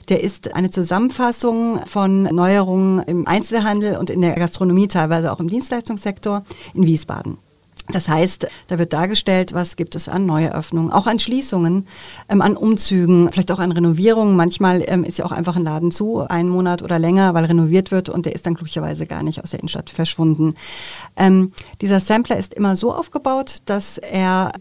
Der 0.09 0.23
ist 0.23 0.55
eine 0.55 0.71
Zusammenfassung 0.71 1.81
von 1.87 2.25
Neuerungen 2.25 2.99
im 3.05 3.27
Einzelhandel 3.27 3.97
und 3.97 4.11
in 4.11 4.21
der 4.21 4.35
Gastronomie, 4.35 4.89
teilweise 4.89 5.33
auch 5.33 5.41
im 5.41 5.49
Dienstleistungssektor 5.49 6.43
in 6.75 6.85
Wiesbaden. 6.85 7.39
Das 7.93 8.09
heißt, 8.09 8.49
da 8.67 8.79
wird 8.79 8.93
dargestellt, 8.93 9.53
was 9.55 9.77
gibt 9.77 9.95
es 9.95 10.09
an 10.09 10.27
Neueröffnungen, 10.27 10.91
auch 10.91 11.07
an 11.07 11.19
Schließungen, 11.19 11.87
ähm, 12.29 12.43
an 12.43 12.57
Umzügen, 12.57 13.31
vielleicht 13.33 13.53
auch 13.53 13.61
an 13.61 13.73
Renovierungen. 13.73 14.37
Manchmal 14.37 14.83
ähm, 14.87 15.05
ist 15.05 15.19
ja 15.19 15.25
auch 15.25 15.33
einfach 15.33 15.57
ein 15.57 15.65
Laden 15.65 15.91
zu, 15.91 16.21
einen 16.21 16.49
Monat 16.49 16.83
oder 16.83 16.99
länger, 16.99 17.35
weil 17.35 17.45
renoviert 17.45 17.91
wird 17.91 18.09
und 18.09 18.27
der 18.27 18.35
ist 18.35 18.47
dann 18.47 18.55
glücklicherweise 18.55 19.07
gar 19.07 19.23
nicht 19.23 19.43
aus 19.43 19.51
der 19.51 19.61
Innenstadt 19.61 19.91
verschwunden. 19.91 20.55
Ähm, 21.17 21.53
dieser 21.81 22.01
Sampler 22.01 22.37
ist 22.37 22.55
immer 22.55 22.77
so 22.77 22.93
aufgebaut, 22.93 23.59
dass 23.67 23.99
er 23.99 24.53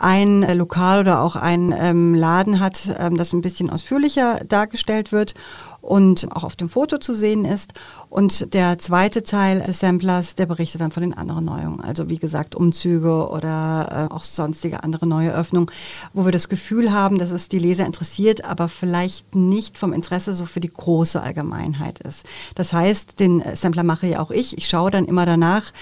ein 0.00 0.42
äh, 0.42 0.54
Lokal 0.54 1.00
oder 1.00 1.20
auch 1.20 1.36
ein 1.36 1.74
ähm, 1.76 2.14
Laden 2.14 2.58
hat, 2.58 2.88
ähm, 2.98 3.16
das 3.16 3.32
ein 3.32 3.42
bisschen 3.42 3.70
ausführlicher 3.70 4.40
dargestellt 4.48 5.12
wird 5.12 5.34
und 5.80 6.28
auch 6.34 6.44
auf 6.44 6.56
dem 6.56 6.68
Foto 6.68 6.98
zu 6.98 7.14
sehen 7.14 7.44
ist. 7.44 7.72
Und 8.08 8.54
der 8.54 8.78
zweite 8.78 9.22
Teil 9.22 9.60
des 9.60 9.80
Samplers, 9.80 10.34
der 10.34 10.46
berichtet 10.46 10.80
dann 10.80 10.90
von 10.90 11.02
den 11.02 11.14
anderen 11.14 11.44
Neuerungen. 11.44 11.80
Also 11.80 12.08
wie 12.08 12.18
gesagt, 12.18 12.54
Umzüge 12.54 13.28
oder 13.28 14.08
äh, 14.10 14.14
auch 14.14 14.24
sonstige 14.24 14.82
andere 14.82 15.06
neue 15.06 15.34
Öffnungen, 15.34 15.70
wo 16.12 16.24
wir 16.24 16.32
das 16.32 16.48
Gefühl 16.48 16.92
haben, 16.92 17.18
dass 17.18 17.30
es 17.30 17.48
die 17.48 17.58
Leser 17.58 17.86
interessiert, 17.86 18.44
aber 18.44 18.68
vielleicht 18.68 19.34
nicht 19.34 19.78
vom 19.78 19.92
Interesse 19.92 20.32
so 20.32 20.44
für 20.44 20.60
die 20.60 20.72
große 20.72 21.22
Allgemeinheit 21.22 22.00
ist. 22.00 22.26
Das 22.54 22.72
heißt, 22.72 23.20
den 23.20 23.42
Sampler 23.54 23.82
mache 23.82 24.06
ja 24.06 24.20
auch 24.20 24.30
ich. 24.30 24.58
Ich 24.58 24.68
schaue 24.68 24.90
dann 24.90 25.04
immer 25.04 25.26
danach, 25.26 25.72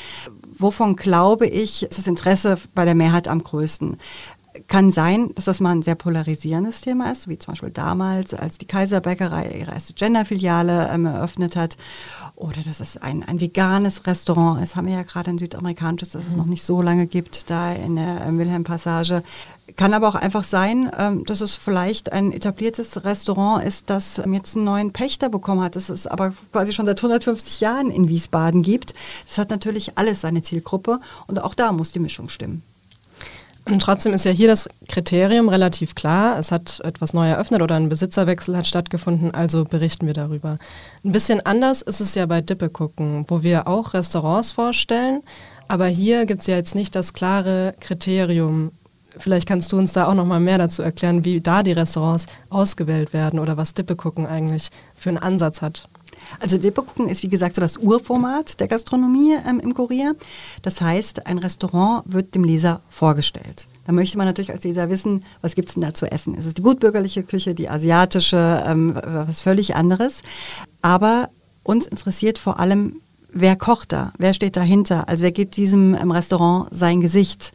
wovon 0.58 0.96
glaube 0.96 1.46
ich, 1.46 1.82
ist 1.82 1.98
das 1.98 2.06
Interesse 2.06 2.58
bei 2.74 2.84
der 2.84 2.94
Mehrheit 2.94 3.28
am 3.28 3.42
größten 3.42 3.98
kann 4.68 4.92
sein, 4.92 5.30
dass 5.34 5.46
das 5.46 5.60
mal 5.60 5.72
ein 5.72 5.82
sehr 5.82 5.94
polarisierendes 5.94 6.82
Thema 6.82 7.10
ist, 7.10 7.26
wie 7.26 7.38
zum 7.38 7.52
Beispiel 7.52 7.70
damals, 7.70 8.34
als 8.34 8.58
die 8.58 8.66
Kaiserbäckerei 8.66 9.50
ihre 9.58 9.72
erste 9.72 9.94
Genderfiliale 9.94 10.90
ähm, 10.92 11.06
eröffnet 11.06 11.56
hat. 11.56 11.76
Oder 12.36 12.60
dass 12.62 12.80
es 12.80 12.98
ein, 12.98 13.22
ein 13.22 13.40
veganes 13.40 14.06
Restaurant 14.06 14.62
ist, 14.62 14.76
haben 14.76 14.86
wir 14.86 14.94
ja 14.94 15.02
gerade 15.02 15.30
ein 15.30 15.38
südamerikanisches, 15.38 16.10
das 16.10 16.26
es 16.26 16.36
noch 16.36 16.44
nicht 16.44 16.62
so 16.62 16.82
lange 16.82 17.06
gibt, 17.06 17.48
da 17.48 17.72
in 17.72 17.96
der 17.96 18.26
äh, 18.26 18.36
Wilhelm-Passage. 18.36 19.22
Kann 19.76 19.94
aber 19.94 20.08
auch 20.08 20.14
einfach 20.14 20.44
sein, 20.44 20.90
ähm, 20.98 21.24
dass 21.24 21.40
es 21.40 21.54
vielleicht 21.54 22.12
ein 22.12 22.30
etabliertes 22.32 23.04
Restaurant 23.04 23.64
ist, 23.64 23.88
das 23.88 24.18
ähm, 24.18 24.34
jetzt 24.34 24.54
einen 24.54 24.66
neuen 24.66 24.92
Pächter 24.92 25.30
bekommen 25.30 25.62
hat, 25.62 25.76
das 25.76 25.88
es 25.88 26.06
aber 26.06 26.34
quasi 26.52 26.74
schon 26.74 26.84
seit 26.84 26.98
150 26.98 27.60
Jahren 27.60 27.90
in 27.90 28.08
Wiesbaden 28.08 28.62
gibt. 28.62 28.94
Das 29.26 29.38
hat 29.38 29.48
natürlich 29.48 29.96
alles 29.96 30.20
seine 30.20 30.42
Zielgruppe 30.42 31.00
und 31.26 31.42
auch 31.42 31.54
da 31.54 31.72
muss 31.72 31.92
die 31.92 32.00
Mischung 32.00 32.28
stimmen. 32.28 32.62
Und 33.68 33.80
trotzdem 33.80 34.14
ist 34.14 34.24
ja 34.24 34.30
hier 34.30 34.48
das 34.48 34.68
Kriterium 34.88 35.50
relativ 35.50 35.94
klar. 35.94 36.38
Es 36.38 36.50
hat 36.50 36.80
etwas 36.84 37.12
neu 37.12 37.28
eröffnet 37.28 37.60
oder 37.60 37.74
ein 37.74 37.90
Besitzerwechsel 37.90 38.56
hat 38.56 38.66
stattgefunden, 38.66 39.34
also 39.34 39.64
berichten 39.64 40.06
wir 40.06 40.14
darüber. 40.14 40.58
Ein 41.04 41.12
bisschen 41.12 41.44
anders 41.44 41.82
ist 41.82 42.00
es 42.00 42.14
ja 42.14 42.24
bei 42.24 42.40
Dippe 42.40 42.70
gucken, 42.70 43.26
wo 43.28 43.42
wir 43.42 43.68
auch 43.68 43.92
Restaurants 43.92 44.52
vorstellen. 44.52 45.22
Aber 45.68 45.86
hier 45.86 46.24
gibt 46.24 46.40
es 46.40 46.46
ja 46.46 46.56
jetzt 46.56 46.74
nicht 46.74 46.94
das 46.96 47.12
klare 47.12 47.74
Kriterium. 47.78 48.72
Vielleicht 49.18 49.46
kannst 49.46 49.70
du 49.72 49.78
uns 49.78 49.92
da 49.92 50.06
auch 50.06 50.14
noch 50.14 50.24
mal 50.24 50.40
mehr 50.40 50.56
dazu 50.58 50.82
erklären, 50.82 51.26
wie 51.26 51.42
da 51.42 51.62
die 51.62 51.72
Restaurants 51.72 52.26
ausgewählt 52.48 53.12
werden 53.12 53.38
oder 53.38 53.58
was 53.58 53.74
Dippe 53.74 53.96
gucken 53.96 54.26
eigentlich 54.26 54.70
für 54.94 55.10
einen 55.10 55.18
Ansatz 55.18 55.60
hat. 55.60 55.88
Also 56.40 56.58
Dippe 56.58 56.82
gucken 56.82 57.08
ist 57.08 57.22
wie 57.22 57.28
gesagt 57.28 57.54
so 57.54 57.60
das 57.60 57.76
Urformat 57.76 58.60
der 58.60 58.68
Gastronomie 58.68 59.36
ähm, 59.48 59.60
im 59.60 59.74
Kurier. 59.74 60.14
Das 60.62 60.80
heißt, 60.80 61.26
ein 61.26 61.38
Restaurant 61.38 62.02
wird 62.06 62.34
dem 62.34 62.44
Leser 62.44 62.80
vorgestellt. 62.88 63.66
Da 63.86 63.92
möchte 63.92 64.18
man 64.18 64.26
natürlich 64.26 64.52
als 64.52 64.64
Leser 64.64 64.90
wissen, 64.90 65.24
was 65.40 65.54
gibt 65.54 65.68
es 65.68 65.74
denn 65.74 65.82
da 65.82 65.94
zu 65.94 66.10
essen? 66.10 66.34
Ist 66.34 66.44
es 66.44 66.54
die 66.54 66.62
gutbürgerliche 66.62 67.22
Küche, 67.22 67.54
die 67.54 67.68
asiatische, 67.68 68.62
ähm, 68.66 68.94
was 68.94 69.40
völlig 69.40 69.76
anderes? 69.76 70.22
Aber 70.82 71.30
uns 71.62 71.86
interessiert 71.86 72.38
vor 72.38 72.60
allem, 72.60 73.00
wer 73.32 73.56
kocht 73.56 73.92
da? 73.92 74.12
Wer 74.18 74.34
steht 74.34 74.56
dahinter? 74.56 75.08
Also 75.08 75.22
wer 75.22 75.32
gibt 75.32 75.56
diesem 75.56 75.94
ähm, 75.94 76.10
Restaurant 76.10 76.68
sein 76.70 77.00
Gesicht? 77.00 77.52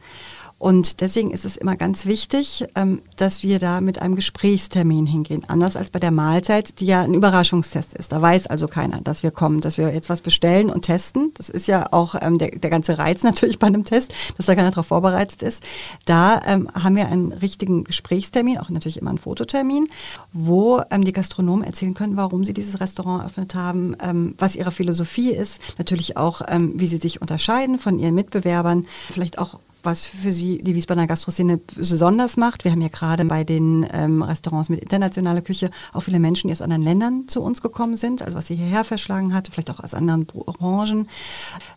Und 0.63 1.01
deswegen 1.01 1.32
ist 1.32 1.43
es 1.43 1.58
immer 1.58 1.75
ganz 1.75 2.05
wichtig, 2.05 2.63
ähm, 2.75 3.01
dass 3.17 3.43
wir 3.43 3.60
da 3.60 3.82
mit 3.82 4.01
einem 4.01 4.15
Gesprächstermin 4.15 5.05
hingehen. 5.05 5.43
Anders 5.50 5.75
als 5.75 5.89
bei 5.89 6.00
der 6.00 6.12
Mahlzeit, 6.12 6.79
die 6.79 6.86
ja 6.86 7.01
ein 7.01 7.13
Überraschungstest 7.13 7.93
ist. 7.93 8.13
Da 8.13 8.22
weiß 8.22 8.48
also 8.48 8.70
keiner, 8.70 9.01
dass 9.01 9.24
wir 9.24 9.32
kommen, 9.32 9.60
dass 9.60 9.77
wir 9.77 9.93
jetzt 9.93 10.10
was 10.10 10.22
bestellen 10.22 10.70
und 10.70 10.84
testen. 10.84 11.32
Das 11.34 11.50
ist 11.50 11.67
ja 11.67 11.88
auch 11.91 12.15
ähm, 12.22 12.38
der, 12.38 12.51
der 12.51 12.70
ganze 12.70 12.98
Reiz 12.98 13.24
natürlich 13.24 13.60
bei 13.60 13.67
einem 13.67 13.84
Test, 13.84 14.13
dass 14.38 14.46
da 14.46 14.55
keiner 14.55 14.70
darauf 14.70 14.88
vorbereitet 14.88 15.43
ist. 15.43 15.63
Da 16.05 16.39
ähm, 16.46 16.70
haben 16.74 16.96
wir 16.96 17.10
einen 17.10 17.34
richtigen 17.34 17.84
Gesprächstermin, 17.84 18.58
auch 18.58 18.70
natürlich 18.70 19.01
immer 19.01 19.10
einen 19.10 19.20
Fototermin, 19.20 19.89
wo 20.32 20.82
die 20.89 21.12
Gastronomen 21.12 21.65
erzählen 21.65 21.93
können, 21.93 22.15
warum 22.15 22.46
sie 22.46 22.53
dieses 22.53 22.79
Restaurant 22.79 23.24
eröffnet 23.24 23.53
haben, 23.55 23.98
was 24.38 24.55
ihre 24.55 24.72
Philosophie 24.72 25.32
ist, 25.32 25.60
natürlich 25.77 26.15
auch, 26.15 26.41
wie 26.50 26.88
sie 26.88 26.98
sich 26.98 27.22
unterscheiden 27.22 27.79
von 27.79 28.00
ihren 28.00 28.15
Mitbewerbern, 28.15 28.86
vielleicht 29.12 29.39
auch 29.39 29.60
was 29.83 30.05
für 30.05 30.31
sie 30.31 30.63
die 30.63 30.75
Wiesbadener 30.75 31.07
Gastroszene 31.07 31.57
besonders 31.75 32.37
macht. 32.37 32.63
Wir 32.63 32.71
haben 32.71 32.81
ja 32.81 32.87
gerade 32.87 33.25
bei 33.25 33.43
den 33.43 33.85
ähm, 33.93 34.21
Restaurants 34.21 34.69
mit 34.69 34.79
internationaler 34.79 35.41
Küche 35.41 35.69
auch 35.93 36.01
viele 36.01 36.19
Menschen, 36.19 36.47
die 36.47 36.53
aus 36.53 36.61
anderen 36.61 36.83
Ländern 36.83 37.27
zu 37.27 37.41
uns 37.41 37.61
gekommen 37.61 37.97
sind, 37.97 38.21
also 38.21 38.37
was 38.37 38.47
sie 38.47 38.55
hierher 38.55 38.83
verschlagen 38.83 39.33
hat, 39.33 39.49
vielleicht 39.51 39.69
auch 39.69 39.79
aus 39.79 39.93
anderen 39.93 40.25
Branchen, 40.25 41.07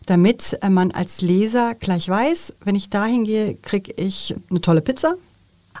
damit 0.05 0.57
äh, 0.61 0.69
man 0.69 0.91
als 0.91 1.21
Leser 1.21 1.75
gleich 1.75 2.07
weiß, 2.09 2.55
wenn 2.63 2.75
ich 2.75 2.89
dahin 2.89 3.23
gehe, 3.23 3.55
kriege 3.55 3.93
ich 3.95 4.35
eine 4.49 4.61
tolle 4.61 4.81
Pizza, 4.81 5.15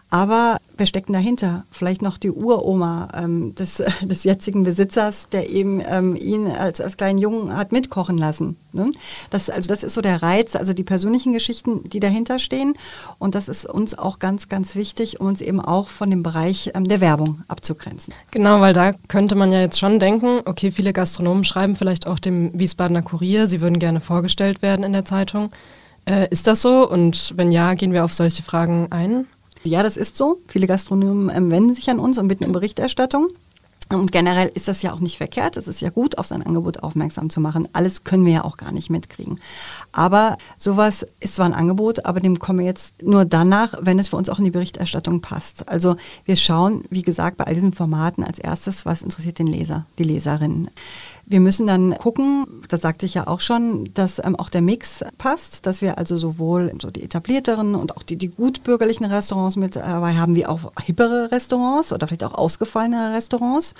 aber 0.09 0.57
wer 0.77 0.85
steckt 0.85 1.09
denn 1.09 1.13
dahinter? 1.13 1.65
Vielleicht 1.71 2.01
noch 2.01 2.17
die 2.17 2.31
Uroma 2.31 3.09
ähm, 3.15 3.55
des, 3.55 3.83
des 4.01 4.23
jetzigen 4.23 4.63
Besitzers, 4.63 5.29
der 5.29 5.49
eben 5.49 5.81
ähm, 5.87 6.15
ihn 6.15 6.47
als, 6.47 6.81
als 6.81 6.97
kleinen 6.97 7.19
Jungen 7.19 7.55
hat 7.55 7.71
mitkochen 7.71 8.17
lassen. 8.17 8.57
Ne? 8.73 8.91
Das, 9.29 9.49
also 9.49 9.67
das 9.67 9.83
ist 9.83 9.93
so 9.93 10.01
der 10.01 10.21
Reiz, 10.21 10.55
also 10.55 10.73
die 10.73 10.83
persönlichen 10.83 11.33
Geschichten, 11.33 11.89
die 11.89 11.99
dahinter 11.99 12.39
stehen. 12.39 12.75
Und 13.19 13.35
das 13.35 13.47
ist 13.49 13.65
uns 13.65 13.97
auch 13.97 14.19
ganz, 14.19 14.49
ganz 14.49 14.75
wichtig, 14.75 15.19
um 15.19 15.27
uns 15.27 15.41
eben 15.41 15.59
auch 15.59 15.87
von 15.87 16.09
dem 16.09 16.23
Bereich 16.23 16.71
ähm, 16.73 16.87
der 16.87 17.01
Werbung 17.01 17.41
abzugrenzen. 17.47 18.13
Genau, 18.31 18.61
weil 18.61 18.73
da 18.73 18.93
könnte 19.07 19.35
man 19.35 19.51
ja 19.51 19.59
jetzt 19.59 19.79
schon 19.79 19.99
denken, 19.99 20.41
okay, 20.45 20.71
viele 20.71 20.93
Gastronomen 20.93 21.43
schreiben 21.43 21.75
vielleicht 21.75 22.07
auch 22.07 22.19
dem 22.19 22.57
Wiesbadener 22.57 23.01
Kurier, 23.01 23.47
sie 23.47 23.61
würden 23.61 23.79
gerne 23.79 24.01
vorgestellt 24.01 24.61
werden 24.61 24.83
in 24.83 24.93
der 24.93 25.05
Zeitung. 25.05 25.51
Äh, 26.05 26.27
ist 26.29 26.47
das 26.47 26.61
so? 26.61 26.89
Und 26.89 27.33
wenn 27.35 27.51
ja, 27.51 27.73
gehen 27.73 27.91
wir 27.91 28.05
auf 28.05 28.13
solche 28.13 28.41
Fragen 28.41 28.87
ein? 28.91 29.27
Ja, 29.63 29.83
das 29.83 29.97
ist 29.97 30.15
so. 30.15 30.39
Viele 30.47 30.67
Gastronomen 30.67 31.29
ähm, 31.35 31.51
wenden 31.51 31.73
sich 31.73 31.89
an 31.89 31.99
uns 31.99 32.17
und 32.17 32.27
bitten 32.27 32.45
um 32.45 32.51
Berichterstattung. 32.51 33.29
Und 33.89 34.11
generell 34.11 34.51
ist 34.53 34.67
das 34.67 34.81
ja 34.81 34.91
auch 34.91 34.99
nicht 34.99 35.17
verkehrt. 35.17 35.55
Es 35.55 35.67
ist 35.67 35.79
ja 35.79 35.89
gut, 35.89 36.17
auf 36.17 36.27
sein 36.27 36.43
Angebot 36.43 36.83
aufmerksam 36.83 37.29
zu 37.29 37.39
machen. 37.39 37.69
Alles 37.71 38.03
können 38.03 38.25
wir 38.25 38.33
ja 38.33 38.43
auch 38.43 38.57
gar 38.57 38.73
nicht 38.73 38.89
mitkriegen. 38.89 39.39
Aber 39.93 40.37
sowas 40.57 41.05
ist 41.21 41.35
zwar 41.35 41.45
ein 41.45 41.53
Angebot, 41.53 42.05
aber 42.05 42.19
dem 42.19 42.37
kommen 42.37 42.59
wir 42.59 42.65
jetzt 42.65 43.01
nur 43.01 43.23
danach, 43.23 43.75
wenn 43.79 43.97
es 43.97 44.09
für 44.09 44.17
uns 44.17 44.29
auch 44.29 44.39
in 44.39 44.45
die 44.45 44.51
Berichterstattung 44.51 45.21
passt. 45.21 45.69
Also 45.69 45.95
wir 46.25 46.35
schauen, 46.35 46.83
wie 46.89 47.01
gesagt, 47.01 47.37
bei 47.37 47.45
all 47.45 47.53
diesen 47.53 47.73
Formaten 47.73 48.25
als 48.25 48.39
erstes, 48.39 48.85
was 48.85 49.03
interessiert 49.03 49.39
den 49.39 49.47
Leser, 49.47 49.85
die 49.97 50.03
Leserin. 50.03 50.69
Wir 51.29 51.41
müssen 51.41 51.67
dann 51.67 51.93
gucken, 51.97 52.45
das 52.69 52.79
sagte 52.79 53.05
ich 53.05 53.13
ja 53.13 53.27
auch 53.27 53.41
schon, 53.41 53.93
dass 53.93 54.17
ähm, 54.23 54.37
auch 54.37 54.49
der 54.49 54.61
Mix 54.61 55.03
passt, 55.17 55.65
dass 55.65 55.81
wir 55.81 55.97
also 55.97 56.17
sowohl 56.17 56.71
so 56.81 56.89
die 56.89 57.03
etablierteren 57.03 57.75
und 57.75 57.97
auch 57.97 58.03
die, 58.03 58.15
die 58.15 58.29
gutbürgerlichen 58.29 59.05
Restaurants 59.05 59.57
mit 59.57 59.75
dabei 59.75 60.13
haben, 60.13 60.35
wie 60.35 60.45
auch 60.45 60.71
hippere 60.81 61.29
Restaurants 61.29 61.91
oder 61.91 62.07
vielleicht 62.07 62.23
auch 62.23 62.33
ausgefallene 62.33 63.13
Restaurants 63.13 63.75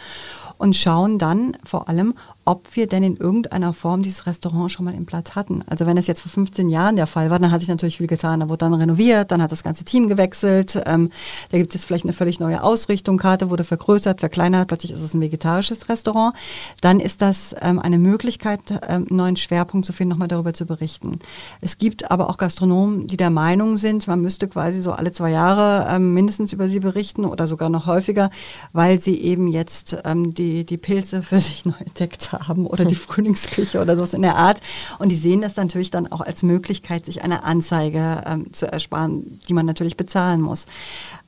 und 0.57 0.75
schauen 0.75 1.19
dann 1.19 1.55
vor 1.63 1.87
allem, 1.87 2.15
ob 2.47 2.77
wir 2.77 2.87
denn 2.87 3.03
in 3.03 3.17
irgendeiner 3.17 3.73
Form 3.73 4.03
dieses 4.03 4.25
Restaurant 4.25 4.71
schon 4.71 4.85
mal 4.85 4.93
im 4.93 5.03
Blatt 5.03 5.35
hatten. 5.35 5.63
Also 5.67 5.85
wenn 5.85 5.97
es 5.97 6.07
jetzt 6.07 6.21
vor 6.21 6.31
15 6.31 6.69
Jahren 6.69 6.95
der 6.95 7.05
Fall 7.05 7.29
war, 7.29 7.39
dann 7.39 7.51
hat 7.51 7.59
sich 7.59 7.67
natürlich 7.67 7.97
viel 7.97 8.07
getan. 8.07 8.39
Da 8.39 8.47
wurde 8.47 8.59
dann 8.59 8.73
renoviert, 8.73 9.33
dann 9.33 9.41
hat 9.41 9.51
das 9.51 9.63
ganze 9.63 9.83
Team 9.83 10.07
gewechselt. 10.07 10.81
Ähm, 10.85 11.09
da 11.51 11.57
gibt 11.57 11.71
es 11.71 11.73
jetzt 11.75 11.85
vielleicht 11.85 12.05
eine 12.05 12.13
völlig 12.13 12.39
neue 12.39 12.63
Ausrichtung. 12.63 13.17
Karte 13.17 13.49
wurde 13.49 13.65
vergrößert, 13.65 14.21
verkleinert. 14.21 14.69
Plötzlich 14.69 14.93
ist 14.93 15.01
es 15.01 15.13
ein 15.13 15.19
vegetarisches 15.19 15.89
Restaurant. 15.89 16.35
Dann 16.79 17.01
ist 17.01 17.21
das 17.21 17.53
ähm, 17.61 17.79
eine 17.79 17.97
Möglichkeit, 17.97 18.61
ähm, 18.71 19.05
einen 19.09 19.17
neuen 19.17 19.37
Schwerpunkt 19.37 19.85
zu 19.85 19.91
finden, 19.91 20.11
nochmal 20.11 20.29
darüber 20.29 20.53
zu 20.53 20.65
berichten. 20.65 21.19
Es 21.59 21.77
gibt 21.77 22.11
aber 22.11 22.29
auch 22.29 22.37
Gastronomen, 22.37 23.07
die 23.07 23.17
der 23.17 23.29
Meinung 23.29 23.75
sind, 23.75 24.07
man 24.07 24.21
müsste 24.21 24.47
quasi 24.47 24.79
so 24.79 24.93
alle 24.93 25.11
zwei 25.11 25.31
Jahre 25.31 25.93
ähm, 25.93 26.13
mindestens 26.13 26.53
über 26.53 26.69
sie 26.69 26.79
berichten 26.79 27.25
oder 27.25 27.45
sogar 27.45 27.67
noch 27.67 27.87
häufiger, 27.87 28.29
weil 28.71 29.01
sie 29.01 29.19
eben 29.19 29.49
jetzt 29.49 29.97
ähm, 30.05 30.33
die, 30.33 30.63
die 30.63 30.77
Pilze 30.77 31.23
für 31.23 31.41
sich 31.41 31.65
neu 31.65 31.73
entdeckt 31.85 32.31
haben 32.31 32.36
haben 32.47 32.67
oder 32.67 32.85
die 32.85 32.95
Frühlingsküche 33.07 33.81
oder 33.81 33.95
sowas 33.95 34.13
in 34.13 34.21
der 34.21 34.35
Art. 34.35 34.61
Und 34.99 35.09
die 35.09 35.15
sehen 35.15 35.41
das 35.41 35.55
natürlich 35.55 35.91
dann 35.91 36.11
auch 36.11 36.21
als 36.21 36.43
Möglichkeit, 36.43 37.05
sich 37.05 37.23
eine 37.23 37.43
Anzeige 37.43 38.23
ähm, 38.25 38.53
zu 38.53 38.71
ersparen, 38.71 39.39
die 39.47 39.53
man 39.53 39.65
natürlich 39.65 39.97
bezahlen 39.97 40.41
muss. 40.41 40.65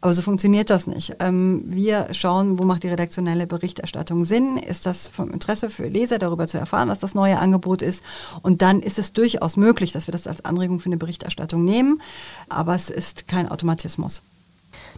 Aber 0.02 0.14
so 0.14 0.22
funktioniert 0.22 0.70
das 0.70 0.88
nicht. 0.88 1.16
Ähm, 1.20 1.64
wir 1.68 2.08
schauen, 2.12 2.58
wo 2.58 2.64
macht 2.64 2.84
die 2.84 2.88
redaktionelle 2.88 3.48
Berichterstattung 3.48 4.24
Sinn? 4.24 4.58
Ist 4.58 4.86
das 4.86 5.08
vom 5.08 5.30
Interesse 5.32 5.70
für 5.70 5.88
Leser, 5.88 6.20
darüber 6.20 6.48
zu 6.48 6.58
erfahren, 6.58 6.90
was 6.90 7.00
das 7.00 7.16
neue 7.16 7.40
Angebot 7.40 7.82
ist? 7.82 8.04
Und 8.42 8.62
dann 8.62 8.82
ist 8.82 8.98
es 8.98 9.12
durchaus 9.12 9.58
möglich, 9.58 9.92
dass 9.92 10.08
wir 10.08 10.14
das 10.14 10.28
als 10.28 10.46
Anregung 10.46 10.80
für 10.80 10.88
eine 10.88 10.98
Berichterstattung 10.98 11.66
nehmen. 11.66 12.02
Aber 12.48 12.76
es 12.76 12.90
ist 12.90 13.28
kein 13.28 13.50
Automatismus. 13.50 14.24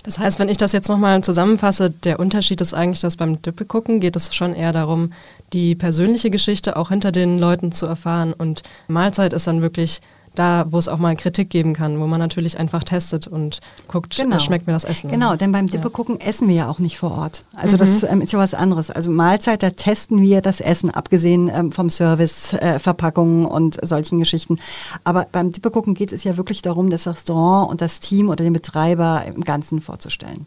Das 0.03 0.17
heißt, 0.17 0.39
wenn 0.39 0.49
ich 0.49 0.57
das 0.57 0.71
jetzt 0.71 0.89
nochmal 0.89 1.23
zusammenfasse, 1.23 1.91
der 1.91 2.19
Unterschied 2.19 2.59
ist 2.61 2.73
eigentlich, 2.73 3.01
dass 3.01 3.17
beim 3.17 3.41
Dippe 3.41 3.65
gucken 3.65 3.99
geht 3.99 4.15
es 4.15 4.33
schon 4.33 4.55
eher 4.55 4.71
darum, 4.71 5.13
die 5.53 5.75
persönliche 5.75 6.31
Geschichte 6.31 6.75
auch 6.75 6.89
hinter 6.89 7.11
den 7.11 7.37
Leuten 7.37 7.71
zu 7.71 7.85
erfahren. 7.85 8.33
Und 8.33 8.63
Mahlzeit 8.87 9.33
ist 9.33 9.45
dann 9.45 9.61
wirklich 9.61 10.01
da, 10.35 10.65
wo 10.69 10.77
es 10.77 10.87
auch 10.87 10.97
mal 10.97 11.15
Kritik 11.15 11.49
geben 11.49 11.73
kann, 11.73 11.99
wo 11.99 12.07
man 12.07 12.19
natürlich 12.19 12.57
einfach 12.59 12.83
testet 12.83 13.27
und 13.27 13.59
guckt, 13.87 14.15
genau. 14.15 14.39
schmeckt 14.39 14.67
mir 14.67 14.73
das 14.73 14.85
Essen. 14.85 15.09
Genau, 15.09 15.35
denn 15.35 15.51
beim 15.51 15.67
Dippe 15.67 15.89
gucken 15.89 16.17
ja. 16.21 16.27
essen 16.27 16.47
wir 16.47 16.55
ja 16.55 16.69
auch 16.69 16.79
nicht 16.79 16.97
vor 16.97 17.11
Ort. 17.11 17.45
Also 17.53 17.75
mhm. 17.75 17.79
das 17.79 18.03
ähm, 18.03 18.21
ist 18.21 18.31
ja 18.33 18.39
was 18.39 18.53
anderes. 18.53 18.89
Also 18.89 19.11
Mahlzeit, 19.11 19.63
da 19.63 19.71
testen 19.71 20.21
wir 20.21 20.41
das 20.41 20.61
Essen, 20.61 20.89
abgesehen 20.89 21.51
ähm, 21.53 21.71
vom 21.71 21.89
Service, 21.89 22.53
äh, 22.53 22.79
Verpackungen 22.79 23.45
und 23.45 23.77
solchen 23.85 24.19
Geschichten. 24.19 24.57
Aber 25.03 25.27
beim 25.31 25.51
Dippe 25.51 25.71
gucken 25.71 25.93
geht 25.93 26.11
es 26.11 26.23
ja 26.23 26.37
wirklich 26.37 26.61
darum, 26.61 26.89
das 26.89 27.07
Restaurant 27.07 27.69
und 27.69 27.81
das 27.81 27.99
Team 27.99 28.29
oder 28.29 28.43
den 28.43 28.53
Betreiber 28.53 29.23
im 29.25 29.43
Ganzen 29.43 29.81
vorzustellen. 29.81 30.45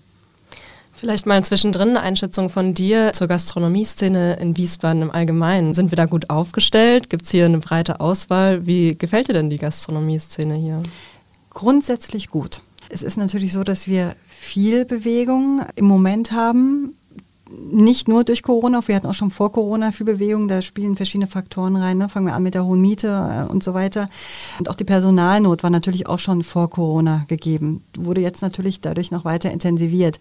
Vielleicht 1.04 1.26
mal 1.26 1.44
zwischendrin 1.44 1.90
eine 1.90 2.00
Einschätzung 2.00 2.48
von 2.48 2.72
dir 2.72 3.12
zur 3.12 3.26
Gastronomieszene 3.26 4.36
in 4.40 4.56
Wiesbaden 4.56 5.02
im 5.02 5.10
Allgemeinen. 5.10 5.74
Sind 5.74 5.92
wir 5.92 5.96
da 5.96 6.06
gut 6.06 6.30
aufgestellt? 6.30 7.10
Gibt 7.10 7.26
es 7.26 7.30
hier 7.30 7.44
eine 7.44 7.58
breite 7.58 8.00
Auswahl? 8.00 8.64
Wie 8.64 8.94
gefällt 8.96 9.28
dir 9.28 9.34
denn 9.34 9.50
die 9.50 9.58
Gastronomieszene 9.58 10.54
hier? 10.54 10.82
Grundsätzlich 11.50 12.30
gut. 12.30 12.62
Es 12.88 13.02
ist 13.02 13.18
natürlich 13.18 13.52
so, 13.52 13.64
dass 13.64 13.86
wir 13.86 14.16
viel 14.30 14.86
Bewegung 14.86 15.66
im 15.76 15.84
Moment 15.84 16.32
haben 16.32 16.94
nicht 17.50 18.08
nur 18.08 18.24
durch 18.24 18.42
Corona, 18.42 18.80
wir 18.86 18.96
hatten 18.96 19.06
auch 19.06 19.14
schon 19.14 19.30
vor 19.30 19.52
Corona 19.52 19.92
viel 19.92 20.06
Bewegung, 20.06 20.48
da 20.48 20.62
spielen 20.62 20.96
verschiedene 20.96 21.26
Faktoren 21.26 21.76
rein. 21.76 21.98
Ne? 21.98 22.08
Fangen 22.08 22.26
wir 22.26 22.34
an 22.34 22.42
mit 22.42 22.54
der 22.54 22.64
hohen 22.64 22.80
Miete 22.80 23.46
äh, 23.48 23.52
und 23.52 23.62
so 23.62 23.74
weiter. 23.74 24.08
Und 24.58 24.70
auch 24.70 24.74
die 24.74 24.84
Personalnot 24.84 25.62
war 25.62 25.70
natürlich 25.70 26.06
auch 26.06 26.18
schon 26.18 26.42
vor 26.42 26.70
Corona 26.70 27.24
gegeben, 27.28 27.84
wurde 27.96 28.22
jetzt 28.22 28.40
natürlich 28.40 28.80
dadurch 28.80 29.10
noch 29.10 29.26
weiter 29.26 29.50
intensiviert. 29.50 30.18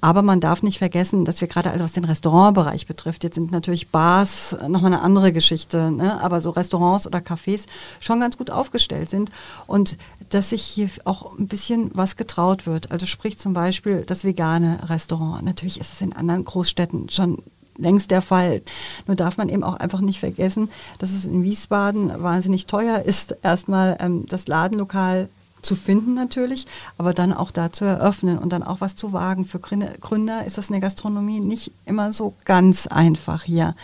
Aber 0.00 0.22
man 0.22 0.40
darf 0.40 0.62
nicht 0.62 0.78
vergessen, 0.78 1.24
dass 1.24 1.40
wir 1.40 1.48
gerade, 1.48 1.70
also 1.70 1.84
was 1.84 1.92
den 1.92 2.04
Restaurantbereich 2.04 2.86
betrifft, 2.86 3.22
jetzt 3.22 3.36
sind 3.36 3.52
natürlich 3.52 3.88
Bars 3.88 4.56
nochmal 4.66 4.92
eine 4.92 5.02
andere 5.02 5.32
Geschichte, 5.32 5.92
ne? 5.92 6.20
aber 6.22 6.40
so 6.40 6.50
Restaurants 6.50 7.06
oder 7.06 7.20
Cafés 7.20 7.66
schon 8.00 8.18
ganz 8.18 8.36
gut 8.36 8.50
aufgestellt 8.50 9.10
sind 9.10 9.30
und 9.68 9.96
dass 10.30 10.50
sich 10.50 10.62
hier 10.62 10.88
auch 11.04 11.38
ein 11.38 11.46
bisschen 11.46 11.90
was 11.94 12.16
getraut 12.16 12.66
wird. 12.66 12.90
Also 12.90 13.06
sprich 13.06 13.38
zum 13.38 13.52
Beispiel 13.52 14.02
das 14.04 14.24
vegane 14.24 14.88
Restaurant. 14.88 15.44
Natürlich 15.44 15.78
ist 15.78 15.92
es 15.92 16.00
in 16.00 16.12
anderen 16.12 16.44
Großstädten 16.44 16.63
Großstädten 16.64 17.10
schon 17.10 17.42
längst 17.76 18.10
der 18.10 18.22
Fall. 18.22 18.62
Nur 19.06 19.16
darf 19.16 19.36
man 19.36 19.48
eben 19.48 19.64
auch 19.64 19.74
einfach 19.74 20.00
nicht 20.00 20.20
vergessen, 20.20 20.70
dass 20.98 21.10
es 21.10 21.26
in 21.26 21.42
Wiesbaden 21.42 22.22
wahnsinnig 22.22 22.66
teuer 22.66 23.00
ist, 23.00 23.36
erstmal 23.42 23.98
ähm, 24.00 24.26
das 24.28 24.48
Ladenlokal 24.48 25.28
zu 25.60 25.76
finden 25.76 26.14
natürlich, 26.14 26.66
aber 26.98 27.14
dann 27.14 27.32
auch 27.32 27.50
da 27.50 27.72
zu 27.72 27.84
eröffnen 27.84 28.38
und 28.38 28.52
dann 28.52 28.62
auch 28.62 28.80
was 28.80 28.96
zu 28.96 29.12
wagen. 29.12 29.44
Für 29.44 29.58
Gründer 29.58 30.44
ist 30.44 30.56
das 30.56 30.68
in 30.68 30.74
der 30.74 30.80
Gastronomie 30.80 31.40
nicht 31.40 31.72
immer 31.84 32.12
so 32.12 32.34
ganz 32.44 32.86
einfach 32.86 33.42
hier. 33.42 33.74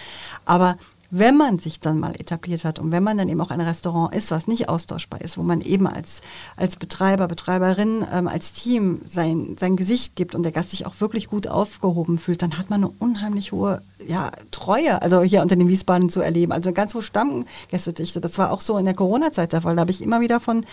Aber 0.45 0.77
wenn 1.11 1.37
man 1.37 1.59
sich 1.59 1.81
dann 1.81 1.99
mal 1.99 2.15
etabliert 2.15 2.65
hat 2.65 2.79
und 2.79 2.93
wenn 2.93 3.03
man 3.03 3.19
dann 3.19 3.29
eben 3.29 3.41
auch 3.41 3.51
ein 3.51 3.61
Restaurant 3.61 4.15
ist, 4.15 4.31
was 4.31 4.47
nicht 4.47 4.69
austauschbar 4.69 5.21
ist, 5.21 5.37
wo 5.39 5.43
man 5.43 5.61
eben 5.61 5.87
als, 5.87 6.23
als 6.57 6.77
Betreiber, 6.77 7.27
Betreiberin, 7.27 8.05
ähm, 8.13 8.29
als 8.29 8.53
Team 8.53 9.01
sein, 9.05 9.57
sein 9.59 9.77
Gesicht 9.77 10.15
gibt 10.15 10.35
und 10.35 10.45
der 10.45 10.53
Gast 10.53 10.71
sich 10.71 10.87
auch 10.87 11.01
wirklich 11.01 11.29
gut 11.29 11.49
aufgehoben 11.49 12.19
fühlt, 12.19 12.43
dann 12.43 12.59
hat 12.59 12.71
man 12.71 12.85
eine 12.85 12.93
unheimlich 12.99 13.53
hohe 13.53 13.83
ja, 14.07 14.31
Treue, 14.51 15.03
also 15.03 15.23
hier 15.23 15.43
unter 15.43 15.57
den 15.57 15.69
Wiesbaden 15.69 16.11
zu 16.11 16.21
erleben. 16.21 16.53
Also 16.53 16.69
eine 16.69 16.75
ganz 16.75 16.95
hohe 16.95 17.03
Stammgästedichte. 17.03 18.21
Das 18.21 18.39
war 18.39 18.53
auch 18.53 18.61
so 18.61 18.79
in 18.79 18.85
der 18.85 18.95
Corona-Zeit 18.95 19.53
der 19.53 19.63
Fall. 19.63 19.77
Da 19.77 19.81
habe 19.81 19.91
ich 19.91 20.03
immer 20.03 20.21
wieder 20.21 20.41
von 20.41 20.65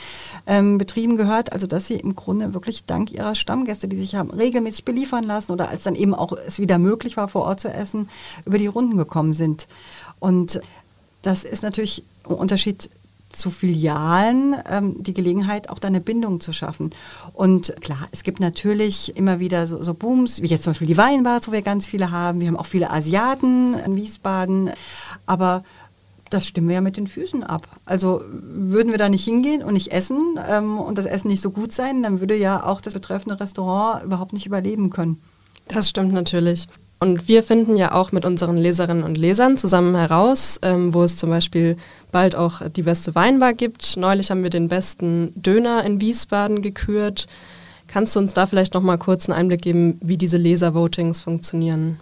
ähm, 0.45 0.77
Betrieben 0.77 1.17
gehört, 1.17 1.51
also 1.51 1.67
dass 1.67 1.87
sie 1.87 1.95
im 1.95 2.15
Grunde 2.15 2.53
wirklich 2.53 2.85
dank 2.85 3.11
ihrer 3.11 3.35
Stammgäste, 3.35 3.87
die 3.87 3.97
sich 3.97 4.15
haben 4.15 4.31
regelmäßig 4.31 4.85
beliefern 4.85 5.23
lassen 5.23 5.51
oder 5.51 5.69
als 5.69 5.83
dann 5.83 5.95
eben 5.95 6.13
auch 6.13 6.33
es 6.33 6.59
wieder 6.59 6.77
möglich 6.77 7.17
war, 7.17 7.27
vor 7.27 7.41
Ort 7.41 7.59
zu 7.59 7.69
essen, 7.69 8.09
über 8.45 8.57
die 8.57 8.67
Runden 8.67 8.97
gekommen 8.97 9.33
sind. 9.33 9.67
Und 10.19 10.61
das 11.21 11.43
ist 11.43 11.63
natürlich 11.63 12.03
ein 12.27 12.33
Unterschied 12.33 12.89
zu 13.29 13.51
Filialen 13.51 14.55
ähm, 14.69 15.03
die 15.03 15.13
Gelegenheit, 15.13 15.69
auch 15.69 15.79
da 15.79 15.87
eine 15.87 15.99
Bindung 15.99 16.39
zu 16.39 16.53
schaffen. 16.53 16.91
Und 17.33 17.75
klar, 17.81 18.07
es 18.11 18.23
gibt 18.23 18.39
natürlich 18.39 19.15
immer 19.17 19.39
wieder 19.39 19.67
so, 19.67 19.83
so, 19.83 19.93
Booms, 19.93 20.41
wie 20.41 20.47
jetzt 20.47 20.63
zum 20.63 20.71
Beispiel 20.71 20.87
die 20.87 20.97
Weinbars, 20.97 21.47
wo 21.47 21.51
wir 21.51 21.61
ganz 21.61 21.85
viele 21.85 22.11
haben. 22.11 22.39
Wir 22.39 22.47
haben 22.47 22.57
auch 22.57 22.65
viele 22.65 22.89
Asiaten 22.89 23.73
in 23.73 23.95
Wiesbaden. 23.95 24.71
Aber 25.25 25.63
das 26.29 26.45
stimmen 26.45 26.67
wir 26.67 26.75
ja 26.75 26.81
mit 26.81 26.97
den 26.97 27.07
Füßen 27.07 27.43
ab. 27.43 27.67
Also 27.85 28.21
würden 28.31 28.91
wir 28.91 28.97
da 28.97 29.09
nicht 29.09 29.23
hingehen 29.23 29.63
und 29.63 29.73
nicht 29.73 29.91
essen 29.91 30.39
ähm, 30.49 30.79
und 30.79 30.97
das 30.97 31.05
Essen 31.05 31.27
nicht 31.27 31.41
so 31.41 31.51
gut 31.51 31.71
sein, 31.71 32.03
dann 32.03 32.19
würde 32.19 32.35
ja 32.35 32.65
auch 32.65 32.81
das 32.81 32.93
betreffende 32.93 33.39
Restaurant 33.39 34.03
überhaupt 34.03 34.33
nicht 34.33 34.45
überleben 34.45 34.89
können. 34.89 35.21
Das 35.67 35.89
stimmt 35.89 36.13
natürlich. 36.13 36.67
Und 36.99 37.27
wir 37.27 37.43
finden 37.43 37.75
ja 37.75 37.91
auch 37.91 38.11
mit 38.11 38.25
unseren 38.25 38.57
Leserinnen 38.57 39.03
und 39.03 39.17
Lesern 39.17 39.57
zusammen 39.57 39.95
heraus, 39.95 40.59
ähm, 40.63 40.93
wo 40.93 41.03
es 41.03 41.17
zum 41.17 41.29
Beispiel 41.29 41.77
bald 42.11 42.35
auch 42.35 42.61
die 42.69 42.81
beste 42.81 43.13
Weinbar 43.13 43.53
gibt. 43.53 43.97
Neulich 43.97 44.31
haben 44.31 44.41
wir 44.41 44.49
den 44.49 44.67
besten 44.67 45.31
Döner 45.35 45.83
in 45.83 46.01
Wiesbaden 46.01 46.61
gekürt. 46.63 47.27
Kannst 47.87 48.15
du 48.15 48.19
uns 48.19 48.33
da 48.33 48.47
vielleicht 48.47 48.73
noch 48.73 48.81
mal 48.81 48.97
kurz 48.97 49.29
einen 49.29 49.37
Einblick 49.37 49.61
geben, 49.61 49.99
wie 50.01 50.17
diese 50.17 50.37
Leservotings 50.37 51.21
funktionieren? 51.21 51.99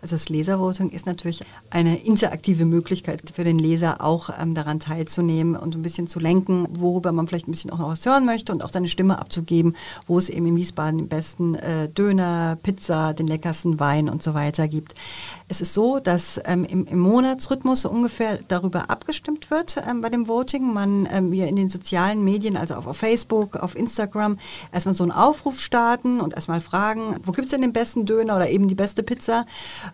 Also 0.00 0.14
das 0.14 0.28
Leservoting 0.28 0.90
ist 0.90 1.06
natürlich 1.06 1.42
eine 1.70 1.98
interaktive 1.98 2.64
Möglichkeit 2.64 3.22
für 3.34 3.44
den 3.44 3.58
Leser 3.58 4.02
auch 4.02 4.30
ähm, 4.40 4.54
daran 4.54 4.80
teilzunehmen 4.80 5.56
und 5.56 5.74
ein 5.74 5.82
bisschen 5.82 6.06
zu 6.06 6.20
lenken, 6.20 6.66
worüber 6.70 7.12
man 7.12 7.26
vielleicht 7.26 7.48
ein 7.48 7.52
bisschen 7.52 7.70
auch 7.70 7.78
noch 7.78 7.88
was 7.88 8.06
hören 8.06 8.24
möchte 8.24 8.52
und 8.52 8.62
auch 8.62 8.70
seine 8.72 8.88
Stimme 8.88 9.18
abzugeben, 9.18 9.74
wo 10.06 10.18
es 10.18 10.28
eben 10.28 10.46
in 10.46 10.56
Wiesbaden 10.56 10.98
den 10.98 11.08
besten 11.08 11.54
äh, 11.56 11.88
Döner, 11.88 12.56
Pizza, 12.62 13.12
den 13.12 13.26
leckersten 13.26 13.80
Wein 13.80 14.08
und 14.08 14.22
so 14.22 14.34
weiter 14.34 14.68
gibt. 14.68 14.94
Es 15.48 15.60
ist 15.60 15.74
so, 15.74 15.98
dass 15.98 16.40
ähm, 16.44 16.64
im, 16.64 16.86
im, 16.86 16.98
Monatsrhythmus 16.98 17.86
ungefähr 17.86 18.38
darüber 18.48 18.90
abgestimmt 18.90 19.50
wird 19.50 19.82
ähm, 19.88 20.02
bei 20.02 20.10
dem 20.10 20.28
Voting. 20.28 20.74
Man, 20.74 21.08
ähm, 21.10 21.32
wir 21.32 21.48
in 21.48 21.56
den 21.56 21.70
sozialen 21.70 22.22
Medien, 22.22 22.56
also 22.56 22.74
auch 22.74 22.86
auf 22.86 22.98
Facebook, 22.98 23.56
auf 23.56 23.74
Instagram, 23.74 24.36
erstmal 24.72 24.94
so 24.94 25.04
einen 25.04 25.12
Aufruf 25.12 25.58
starten 25.58 26.20
und 26.20 26.34
erstmal 26.34 26.60
fragen, 26.60 27.16
wo 27.24 27.32
gibt 27.32 27.46
es 27.46 27.50
denn 27.50 27.62
den 27.62 27.72
besten 27.72 28.04
Döner 28.04 28.36
oder 28.36 28.50
eben 28.50 28.68
die 28.68 28.74
beste 28.74 29.02
Pizza? 29.02 29.46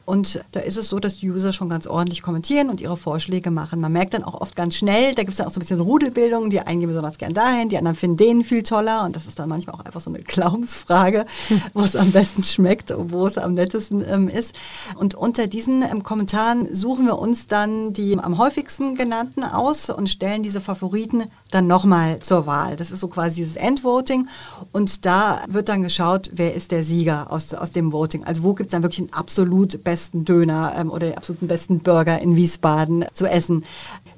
Und 0.04 0.44
da 0.52 0.60
ist 0.60 0.76
es 0.76 0.88
so, 0.88 0.98
dass 0.98 1.18
die 1.18 1.30
User 1.30 1.52
schon 1.52 1.68
ganz 1.68 1.86
ordentlich 1.86 2.22
kommentieren 2.22 2.68
und 2.68 2.80
ihre 2.80 2.96
Vorschläge 2.96 3.50
machen. 3.50 3.80
Man 3.80 3.92
merkt 3.92 4.14
dann 4.14 4.24
auch 4.24 4.40
oft 4.40 4.56
ganz 4.56 4.76
schnell, 4.76 5.14
da 5.14 5.22
gibt 5.22 5.32
es 5.32 5.36
dann 5.38 5.46
auch 5.46 5.50
so 5.50 5.58
ein 5.58 5.60
bisschen 5.60 5.80
Rudelbildung, 5.80 6.50
die 6.50 6.60
einen 6.60 6.80
gehen 6.80 6.88
besonders 6.88 7.18
gern 7.18 7.34
dahin, 7.34 7.68
die 7.68 7.78
anderen 7.78 7.96
finden 7.96 8.16
den 8.16 8.44
viel 8.44 8.62
toller 8.62 9.04
und 9.04 9.16
das 9.16 9.26
ist 9.26 9.38
dann 9.38 9.48
manchmal 9.48 9.76
auch 9.76 9.84
einfach 9.84 10.00
so 10.00 10.10
eine 10.10 10.20
Glaubensfrage, 10.20 11.26
wo 11.74 11.82
es 11.82 11.96
am 11.96 12.12
besten 12.12 12.42
schmeckt, 12.42 12.92
wo 12.96 13.26
es 13.26 13.38
am 13.38 13.54
nettesten 13.54 14.04
ähm, 14.06 14.28
ist. 14.28 14.54
Und 14.96 15.14
unter 15.14 15.46
diesen 15.46 15.82
ähm, 15.82 16.02
Kommentaren 16.02 16.74
suchen 16.74 17.06
wir 17.06 17.18
uns 17.18 17.46
dann 17.46 17.92
die 17.92 18.18
am 18.18 18.38
häufigsten 18.38 18.94
genannten 18.94 19.44
aus 19.44 19.90
und 19.90 20.08
stellen 20.08 20.42
diese 20.42 20.60
Favoriten 20.60 21.24
dann 21.50 21.66
nochmal 21.66 22.18
zur 22.20 22.46
Wahl. 22.46 22.76
Das 22.76 22.90
ist 22.90 23.00
so 23.00 23.08
quasi 23.08 23.36
dieses 23.36 23.56
Endvoting 23.56 24.28
und 24.72 25.06
da 25.06 25.42
wird 25.48 25.68
dann 25.68 25.82
geschaut, 25.82 26.30
wer 26.34 26.54
ist 26.54 26.70
der 26.70 26.82
Sieger 26.82 27.30
aus, 27.30 27.54
aus 27.54 27.72
dem 27.72 27.92
Voting. 27.92 28.24
Also 28.24 28.42
wo 28.42 28.54
gibt 28.54 28.68
es 28.68 28.72
dann 28.72 28.82
wirklich 28.82 29.00
einen 29.00 29.12
absolut 29.12 29.83
besten 29.84 30.24
Döner 30.24 30.74
ähm, 30.76 30.90
oder 30.90 31.06
den 31.06 31.16
absoluten 31.16 31.46
besten 31.46 31.80
Burger 31.80 32.20
in 32.20 32.36
Wiesbaden 32.36 33.04
zu 33.12 33.26
essen. 33.26 33.64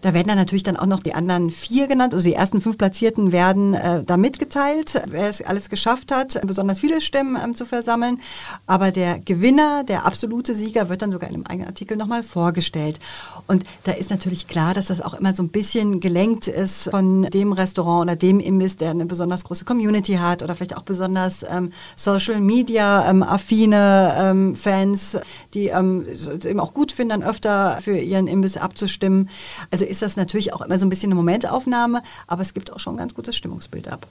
Da 0.07 0.15
werden 0.15 0.29
dann 0.29 0.39
natürlich 0.39 0.63
dann 0.63 0.77
auch 0.77 0.87
noch 0.87 1.01
die 1.01 1.15
anderen 1.15 1.51
vier 1.51 1.89
genannt, 1.89 2.15
also 2.15 2.25
die 2.25 2.35
ersten 2.35 2.61
fünf 2.61 2.79
Platzierten 2.79 3.33
werden 3.33 3.75
äh, 3.75 4.05
da 4.05 4.17
mitgeteilt, 4.17 5.03
wer 5.09 5.29
es 5.29 5.43
alles 5.43 5.69
geschafft 5.69 6.13
hat, 6.13 6.41
besonders 6.47 6.79
viele 6.79 7.01
Stimmen 7.01 7.37
ähm, 7.43 7.57
zu 7.57 7.67
versammeln. 7.67 8.21
Aber 8.69 8.93
der 8.93 9.19
Gewinner, 9.19 9.83
der 9.83 10.07
absolute 10.07 10.55
Sieger, 10.55 10.89
wird 10.89 11.03
dann 11.03 11.11
sogar 11.11 11.29
in 11.29 11.35
einem 11.35 11.47
eigenen 11.47 11.67
Artikel 11.67 11.97
nochmal 11.97 12.23
vorgestellt. 12.23 13.01
Und 13.49 13.65
da 13.83 13.91
ist 13.91 14.11
natürlich 14.11 14.47
klar, 14.47 14.75
dass 14.75 14.87
das 14.87 15.01
auch 15.01 15.15
immer 15.15 15.33
so 15.33 15.43
ein 15.43 15.49
bisschen 15.49 15.99
gelenkt 15.99 16.47
ist 16.47 16.89
von 16.89 17.25
dem 17.25 17.53
Restaurant 17.53 18.03
oder 18.03 18.15
dem 18.15 18.39
Imbiss, 18.39 18.77
der 18.77 18.91
eine 18.91 19.07
besonders 19.07 19.43
große 19.43 19.65
Community 19.65 20.19
hat 20.19 20.45
oder 20.45 20.55
vielleicht 20.55 20.77
auch 20.77 20.83
besonders 20.83 21.45
ähm, 21.51 21.73
Social 21.97 22.41
Media 22.41 23.11
ähm, 23.11 23.25
affine 23.25 24.15
ähm, 24.21 24.55
Fans, 24.55 25.19
die 25.53 25.67
ähm, 25.67 26.07
eben 26.45 26.61
auch 26.61 26.75
gut 26.75 26.93
finden, 26.93 27.21
dann 27.21 27.29
öfter 27.29 27.79
für 27.81 27.99
ihren 27.99 28.29
Imbiss 28.29 28.57
abzustimmen. 28.57 29.31
Also 29.73 29.85
ist 29.96 29.96
das 30.03 30.17
natürlich 30.17 30.53
auch 30.53 30.61
immer 30.61 30.79
so 30.79 30.87
ein 30.87 30.89
bisschen 30.89 31.11
eine 31.11 31.17
Momentaufnahme, 31.17 32.03
aber 32.27 32.43
es 32.43 32.55
gibt 32.55 32.73
auch 32.73 32.81
schon 32.81 32.95
ein 32.95 32.99
ganz 32.99 33.15
gutes 33.15 33.37
Stimmungsbild 33.37 33.89
ab. 33.89 34.07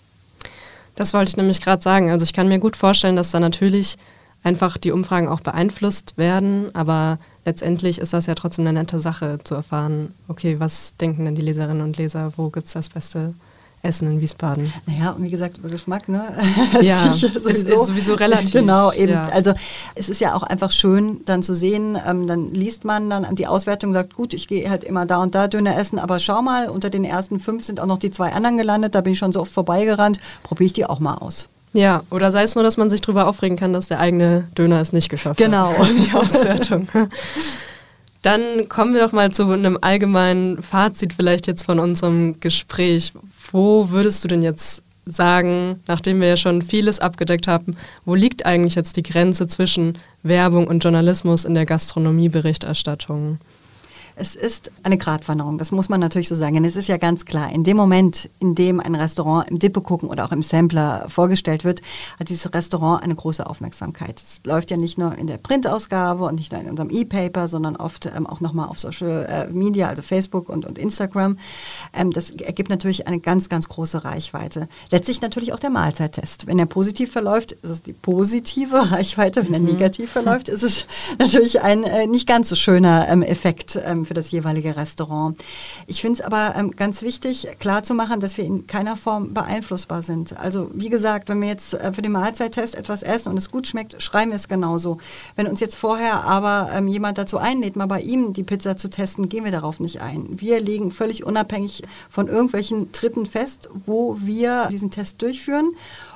Das 0.95 1.13
wollte 1.13 1.29
ich 1.29 1.37
nämlich 1.37 1.61
gerade 1.61 1.81
sagen. 1.81 2.09
Also 2.09 2.23
ich 2.23 2.33
kann 2.33 2.47
mir 2.47 2.59
gut 2.59 2.77
vorstellen, 2.77 3.15
dass 3.15 3.31
da 3.31 3.39
natürlich 3.39 3.97
einfach 4.43 4.77
die 4.77 4.91
Umfragen 4.91 5.27
auch 5.27 5.41
beeinflusst 5.41 6.17
werden, 6.17 6.73
aber 6.75 7.17
letztendlich 7.45 7.97
ist 7.97 8.13
das 8.13 8.27
ja 8.27 8.35
trotzdem 8.35 8.67
eine 8.67 8.79
nette 8.79 8.99
Sache 8.99 9.39
zu 9.43 9.55
erfahren, 9.55 10.13
okay, 10.27 10.59
was 10.59 10.95
denken 10.97 11.25
denn 11.25 11.35
die 11.35 11.41
Leserinnen 11.41 11.81
und 11.81 11.97
Leser, 11.97 12.31
wo 12.37 12.49
gibt 12.49 12.67
es 12.67 12.73
das 12.73 12.89
beste 12.89 13.33
Essen 13.85 14.07
in 14.07 14.21
Wiesbaden. 14.21 14.73
Naja, 14.85 15.11
und 15.11 15.23
wie 15.23 15.29
gesagt, 15.29 15.57
über 15.57 15.69
Geschmack, 15.69 16.09
ne? 16.09 16.23
Ja, 16.81 17.13
es 17.13 17.23
ist 17.23 17.67
sowieso 17.67 18.15
relativ. 18.15 18.51
Genau, 18.51 18.91
eben. 18.91 19.13
Ja. 19.13 19.29
Also 19.31 19.53
es 19.95 20.09
ist 20.09 20.19
ja 20.19 20.35
auch 20.35 20.43
einfach 20.43 20.71
schön, 20.71 21.21
dann 21.25 21.43
zu 21.43 21.53
sehen, 21.53 21.97
ähm, 22.05 22.27
dann 22.27 22.53
liest 22.53 22.83
man 22.83 23.09
dann 23.09 23.35
die 23.35 23.47
Auswertung, 23.47 23.93
sagt, 23.93 24.15
gut, 24.15 24.33
ich 24.33 24.47
gehe 24.47 24.69
halt 24.69 24.83
immer 24.83 25.05
da 25.05 25.17
und 25.21 25.35
da 25.35 25.47
Döner 25.47 25.77
essen, 25.77 25.99
aber 25.99 26.19
schau 26.19 26.41
mal, 26.41 26.69
unter 26.69 26.89
den 26.89 27.05
ersten 27.05 27.39
fünf 27.39 27.63
sind 27.63 27.79
auch 27.79 27.85
noch 27.85 27.99
die 27.99 28.11
zwei 28.11 28.33
anderen 28.33 28.57
gelandet, 28.57 28.95
da 28.95 29.01
bin 29.01 29.13
ich 29.13 29.19
schon 29.19 29.31
so 29.31 29.41
oft 29.41 29.51
vorbeigerannt, 29.51 30.17
probiere 30.43 30.67
ich 30.67 30.73
die 30.73 30.85
auch 30.85 30.99
mal 30.99 31.15
aus. 31.15 31.49
Ja, 31.75 32.03
oder 32.09 32.31
sei 32.31 32.43
es 32.43 32.55
nur, 32.55 32.63
dass 32.63 32.77
man 32.77 32.89
sich 32.89 33.01
darüber 33.01 33.27
aufregen 33.27 33.57
kann, 33.57 33.73
dass 33.73 33.87
der 33.87 33.99
eigene 33.99 34.47
Döner 34.57 34.79
es 34.79 34.93
nicht 34.93 35.09
geschafft 35.09 35.37
genau. 35.37 35.77
hat. 35.77 35.87
Genau. 35.87 36.03
Die 36.05 36.13
Auswertung. 36.13 36.87
Dann 38.25 38.69
kommen 38.69 38.95
wir 38.95 39.01
doch 39.01 39.11
mal 39.11 39.31
zu 39.31 39.47
einem 39.51 39.77
allgemeinen 39.79 40.63
Fazit 40.63 41.13
vielleicht 41.13 41.45
jetzt 41.45 41.63
von 41.63 41.77
unserem 41.77 42.39
Gespräch. 42.39 43.13
Wo 43.51 43.91
würdest 43.91 44.23
du 44.23 44.27
denn 44.27 44.41
jetzt 44.41 44.81
sagen, 45.05 45.79
nachdem 45.85 46.21
wir 46.21 46.29
ja 46.29 46.37
schon 46.37 46.63
vieles 46.63 46.99
abgedeckt 46.99 47.47
haben, 47.47 47.75
wo 48.03 48.15
liegt 48.15 48.47
eigentlich 48.47 48.73
jetzt 48.73 48.97
die 48.97 49.03
Grenze 49.03 49.45
zwischen 49.45 49.99
Werbung 50.23 50.65
und 50.65 50.83
Journalismus 50.83 51.45
in 51.45 51.53
der 51.53 51.67
Gastronomieberichterstattung? 51.67 53.37
Es 54.17 54.35
ist 54.35 54.71
eine 54.83 54.97
Gratwanderung, 54.97 55.57
das 55.57 55.73
muss 55.73 55.89
man 55.89 55.99
natürlich 55.99 56.29
so 56.29 56.35
sagen. 56.35 56.55
Denn 56.55 56.65
es 56.65 56.77
ist 56.77 56.87
ja 56.87 56.95
ganz 56.95 57.25
klar, 57.25 57.51
in 57.51 57.65
dem 57.65 57.75
Moment, 57.75 58.29
in 58.39 58.55
dem 58.55 58.79
ein 58.79 58.95
Restaurant 58.95 59.49
im 59.49 59.59
Dippe 59.59 59.81
gucken 59.81 60.09
oder 60.09 60.23
auch 60.23 60.31
im 60.31 60.41
Sampler 60.41 61.07
vorgestellt 61.09 61.65
wird, 61.65 61.81
hat 62.17 62.29
dieses 62.29 62.53
Restaurant 62.53 63.03
eine 63.03 63.15
große 63.15 63.45
Aufmerksamkeit. 63.45 64.21
Es 64.21 64.39
läuft 64.45 64.71
ja 64.71 64.77
nicht 64.77 64.97
nur 64.97 65.17
in 65.17 65.27
der 65.27 65.37
Printausgabe 65.37 66.23
und 66.23 66.35
nicht 66.35 66.53
nur 66.53 66.61
in 66.61 66.69
unserem 66.69 66.89
E-Paper, 66.91 67.49
sondern 67.49 67.75
oft 67.75 68.05
ähm, 68.05 68.25
auch 68.25 68.39
nochmal 68.39 68.69
auf 68.69 68.79
Social 68.79 69.25
äh, 69.29 69.51
Media, 69.51 69.89
also 69.89 70.01
Facebook 70.01 70.47
und, 70.47 70.65
und 70.65 70.77
Instagram. 70.77 71.37
Ähm, 71.93 72.11
das 72.11 72.31
ergibt 72.31 72.69
natürlich 72.69 73.07
eine 73.07 73.19
ganz, 73.19 73.49
ganz 73.49 73.67
große 73.67 74.05
Reichweite. 74.05 74.69
Letztlich 74.91 75.21
natürlich 75.21 75.51
auch 75.51 75.59
der 75.59 75.71
Mahlzeittest. 75.71 76.47
Wenn 76.47 76.57
er 76.57 76.67
positiv 76.67 77.11
verläuft, 77.11 77.51
ist 77.51 77.69
es 77.69 77.83
die 77.83 77.93
positive 77.93 78.77
Reichweite. 78.91 79.45
Wenn 79.45 79.53
er 79.53 79.59
mhm. 79.59 79.65
negativ 79.65 80.11
verläuft, 80.11 80.47
ist 80.47 80.63
es 80.63 80.87
natürlich 81.19 81.61
ein 81.61 81.83
äh, 81.83 82.07
nicht 82.07 82.27
ganz 82.27 82.47
so 82.47 82.55
schöner 82.55 83.09
ähm, 83.09 83.21
Effekt 83.21 83.77
ähm, 83.85 84.04
für 84.05 84.13
das 84.13 84.31
jeweilige 84.31 84.75
Restaurant. 84.75 85.37
Ich 85.87 86.01
finde 86.01 86.19
es 86.19 86.25
aber 86.25 86.55
ähm, 86.55 86.71
ganz 86.71 87.01
wichtig, 87.01 87.47
klarzumachen, 87.59 88.19
dass 88.19 88.37
wir 88.37 88.45
in 88.45 88.67
keiner 88.67 88.97
Form 88.97 89.33
beeinflussbar 89.33 90.01
sind. 90.01 90.37
Also 90.39 90.69
wie 90.73 90.89
gesagt, 90.89 91.29
wenn 91.29 91.41
wir 91.41 91.47
jetzt 91.47 91.73
äh, 91.73 91.93
für 91.93 92.01
den 92.01 92.11
Mahlzeittest 92.11 92.75
etwas 92.75 93.03
essen 93.03 93.29
und 93.29 93.37
es 93.37 93.51
gut 93.51 93.67
schmeckt, 93.67 94.01
schreiben 94.01 94.31
wir 94.31 94.35
es 94.35 94.47
genauso. 94.47 94.97
Wenn 95.35 95.47
uns 95.47 95.59
jetzt 95.59 95.75
vorher 95.75 96.23
aber 96.23 96.69
ähm, 96.73 96.87
jemand 96.87 97.17
dazu 97.17 97.37
einlädt, 97.37 97.75
mal 97.75 97.85
bei 97.85 98.01
ihm 98.01 98.33
die 98.33 98.43
Pizza 98.43 98.77
zu 98.77 98.89
testen, 98.89 99.29
gehen 99.29 99.43
wir 99.43 99.51
darauf 99.51 99.79
nicht 99.79 100.01
ein. 100.01 100.27
Wir 100.39 100.59
legen 100.59 100.91
völlig 100.91 101.25
unabhängig 101.25 101.83
von 102.09 102.27
irgendwelchen 102.27 102.91
Dritten 102.91 103.25
fest, 103.25 103.69
wo 103.85 104.17
wir 104.19 104.67
diesen 104.71 104.91
Test 104.91 105.21
durchführen 105.21 105.71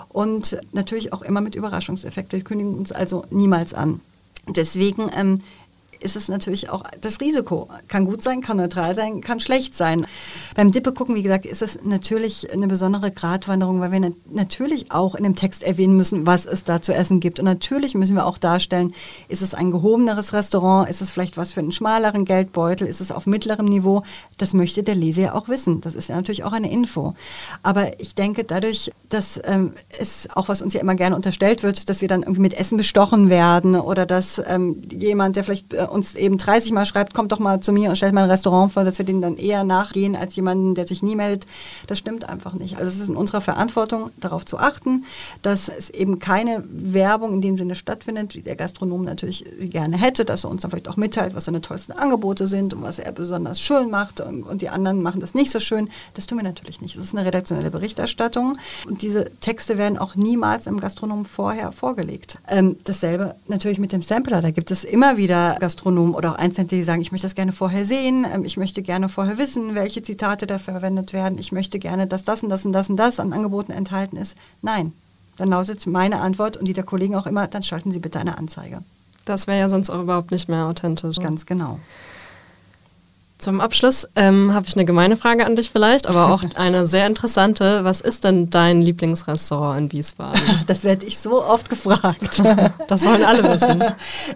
und 0.10 0.60
natürlich 0.74 1.14
auch 1.14 1.22
immer 1.22 1.42
mit 1.42 1.56
Überraschungseffekt. 1.56 2.34
Wir 2.34 2.44
kündigen 2.44 2.78
uns 2.78 2.92
also 2.92 3.26
niemals 3.30 3.74
an. 3.74 4.02
Deswegen 4.48 5.12
ähm, 5.16 5.42
ist 6.00 6.16
es 6.16 6.28
natürlich 6.28 6.70
auch 6.70 6.84
das 7.02 7.20
Risiko. 7.20 7.68
Kann 7.88 8.06
gut 8.06 8.22
sein, 8.22 8.42
kann 8.42 8.58
neutral 8.58 8.96
sein, 8.96 9.22
kann 9.22 9.40
schlecht 9.40 9.76
sein. 9.76 10.06
Beim 10.56 10.72
Dippe 10.72 10.94
gucken, 10.94 11.16
wie 11.16 11.24
gesagt, 11.24 11.46
ist 11.46 11.62
es 11.62 11.80
natürlich 11.84 12.52
eine 12.52 12.68
besondere 12.68 13.12
Gratwanderung, 13.12 13.80
weil 13.80 13.92
wir 13.92 14.14
natürlich 14.30 14.92
auch 14.92 15.16
in 15.16 15.24
dem 15.24 15.36
Text 15.36 15.64
erwähnen 15.64 15.98
müssen, 15.98 16.26
was 16.26 16.46
es 16.46 16.64
da 16.64 16.82
zu 16.82 16.94
essen 16.94 17.20
gibt. 17.20 17.40
Und 17.40 17.46
natürlich 17.46 17.96
müssen 17.96 18.16
wir 18.16 18.26
auch 18.26 18.38
darstellen, 18.38 18.94
ist 19.28 19.42
es 19.42 19.54
ein 19.54 19.72
gehobeneres 19.72 20.34
Restaurant, 20.34 20.90
ist 20.90 21.02
es 21.02 21.12
vielleicht 21.12 21.38
was 21.38 21.54
für 21.54 21.60
einen 21.60 21.72
schmaleren 21.72 22.26
Geldbeutel, 22.26 22.88
ist 22.88 23.02
es 23.02 23.12
auf 23.12 23.26
mittlerem 23.26 23.66
Niveau. 23.66 24.04
Das 24.38 24.54
möchte 24.54 24.84
der 24.84 24.96
Leser 24.96 25.22
ja 25.22 25.36
auch 25.36 25.50
wissen. 25.50 25.82
Das 25.82 25.96
ist 25.96 26.10
ja 26.10 26.16
natürlich 26.16 26.44
auch 26.44 26.54
eine 26.54 26.72
Info. 26.72 27.14
Aber 27.64 28.00
ich 28.00 28.16
denke, 28.16 28.44
dadurch, 28.44 28.92
dass 29.10 29.40
ähm, 29.46 29.74
es 29.98 30.28
auch, 30.34 30.48
was 30.50 30.62
uns 30.62 30.74
ja 30.74 30.82
immer 30.82 30.96
gerne 30.96 31.16
unterstellt 31.16 31.64
wird, 31.64 31.90
dass 31.90 32.02
wir 32.02 32.08
dann 32.08 32.22
irgendwie 32.22 32.42
mit 32.42 32.54
Essen 32.54 32.78
bestochen 32.78 33.30
werden 33.30 33.76
oder 33.76 34.06
dass 34.06 34.42
ähm, 34.48 34.82
jemand, 34.92 35.36
der 35.36 35.44
vielleicht 35.44 35.74
äh, 35.74 35.88
uns 35.90 36.16
eben 36.16 36.38
30 36.38 36.72
Mal 36.72 36.86
schreibt, 36.86 37.14
kommt 37.14 37.32
doch 37.32 37.40
mal 37.40 37.60
zu 37.60 37.72
mir 37.72 37.90
und 37.90 37.96
stellt 37.96 38.14
mal 38.14 38.24
ein 38.24 38.30
Restaurant 38.32 38.72
vor, 38.72 38.84
dass 38.84 38.98
wir 38.98 39.06
denen 39.06 39.22
dann 39.22 39.38
eher 39.38 39.64
nachgehen 39.64 40.16
als 40.16 40.36
jemanden, 40.36 40.76
der 40.76 40.88
sich 40.88 41.04
nie 41.04 41.16
meldet. 41.16 41.46
Das 41.88 41.98
stimmt 41.98 42.28
einfach 42.28 42.54
nicht. 42.54 42.78
Also 42.78 42.90
es 42.90 42.98
ist 42.98 43.10
in 43.10 43.16
unserer 43.16 43.42
Verantwortung, 43.42 44.12
darauf 44.18 44.46
zu 44.46 44.58
achten, 44.58 45.06
dass 45.42 45.70
es 45.70 45.90
eben 45.90 46.20
keine 46.20 46.64
Werbung 46.70 47.34
in 47.34 47.42
dem 47.42 47.58
Sinne 47.58 47.76
stattfindet, 47.76 48.36
wie 48.36 48.42
der 48.42 48.56
Gastronom 48.56 49.04
natürlich 49.04 49.46
gerne 49.60 49.98
hätte, 49.98 50.26
dass 50.26 50.44
er 50.44 50.50
uns 50.50 50.62
dann 50.62 50.72
vielleicht 50.72 50.88
auch 50.88 50.98
mitteilt, 50.98 51.36
was 51.36 51.46
seine 51.46 51.62
tollsten 51.62 51.94
Angebote 51.94 52.48
sind 52.48 52.74
und 52.74 52.84
was 52.84 53.00
er 53.00 53.12
besonders 53.12 53.60
schön 53.60 53.90
macht 53.90 54.22
und, 54.22 54.44
und 54.44 54.62
die 54.62 54.70
anderen 54.70 55.02
machen 55.02 55.22
das 55.22 55.34
nicht 55.34 55.52
so 55.52 55.60
schön. 55.60 55.90
Das 56.14 56.28
tun 56.28 56.38
wir 56.38 56.44
natürlich 56.44 56.82
nicht. 56.82 56.96
Es 56.96 57.06
ist 57.06 57.16
eine 57.16 57.26
redaktionelle 57.26 57.72
Berichterstattung 57.72 58.58
und 58.88 59.02
diese 59.02 59.26
Texte 59.40 59.78
werden 59.78 59.98
auch 59.98 60.16
niemals 60.16 60.68
im 60.68 60.80
Gastronom 60.80 61.26
vorher 61.26 61.72
vorgelegt. 61.72 62.38
Ähm, 62.48 62.78
dasselbe 62.84 63.36
natürlich 63.48 63.80
mit 63.80 63.92
dem 63.92 64.02
Sampler. 64.02 64.42
Da 64.42 64.52
gibt 64.52 64.72
es 64.72 64.84
immer 64.84 65.18
wieder 65.18 65.58
Gastronomen, 65.60 65.79
Gastronomen 65.80 66.14
oder 66.14 66.34
auch 66.34 66.38
Einzelne, 66.38 66.68
die 66.68 66.84
sagen, 66.84 67.02
ich 67.02 67.12
möchte 67.12 67.26
das 67.26 67.36
gerne 67.36 67.54
vorher 67.54 67.86
sehen, 67.86 68.26
ähm, 68.32 68.44
ich 68.44 68.58
möchte 68.58 68.82
gerne 68.82 69.08
vorher 69.08 69.38
wissen, 69.38 69.76
welche 69.76 70.02
Zitate 70.04 70.46
da 70.46 70.60
verwendet 70.60 71.14
werden, 71.14 71.38
ich 71.38 71.52
möchte 71.52 71.80
gerne, 71.80 72.06
dass 72.06 72.24
das 72.24 72.44
und 72.44 72.50
das 72.50 72.66
und 72.66 72.74
das 72.74 72.90
und 72.90 72.98
das 72.98 73.20
an 73.20 73.34
Angeboten 73.34 73.72
enthalten 73.72 74.18
ist. 74.18 74.36
Nein, 74.62 74.92
dann 75.38 75.50
lautet 75.50 75.86
meine 75.88 76.20
Antwort 76.20 76.58
und 76.58 76.68
die 76.68 76.74
der 76.74 76.84
Kollegen 76.84 77.16
auch 77.16 77.26
immer, 77.26 77.48
dann 77.48 77.64
schalten 77.64 77.92
Sie 77.92 78.00
bitte 78.00 78.20
eine 78.20 78.38
Anzeige. 78.38 78.84
Das 79.26 79.48
wäre 79.48 79.60
ja 79.60 79.70
sonst 79.70 79.90
auch 79.90 80.02
überhaupt 80.02 80.32
nicht 80.32 80.50
mehr 80.50 80.66
authentisch. 80.66 81.18
Ganz 81.18 81.46
genau. 81.46 81.80
Zum 83.40 83.62
Abschluss 83.62 84.06
ähm, 84.18 84.54
habe 84.54 84.66
ich 84.68 84.76
eine 84.76 84.84
gemeine 84.84 85.16
Frage 85.16 85.46
an 85.46 85.56
dich 85.56 85.70
vielleicht, 85.70 86.08
aber 86.08 86.34
auch 86.34 86.44
eine 86.56 86.86
sehr 86.86 87.08
interessante. 87.08 87.86
Was 87.86 88.02
ist 88.02 88.26
denn 88.26 88.50
dein 88.50 88.82
Lieblingsrestaurant 88.82 89.80
in 89.80 89.92
Wiesbaden? 89.94 90.42
Das 90.68 90.84
werde 90.84 91.06
ich 91.06 91.18
so 91.18 91.42
oft 91.44 91.70
gefragt. 91.70 92.44
Das 92.88 93.06
wollen 93.06 93.24
alle 93.24 93.44
wissen. 93.44 93.84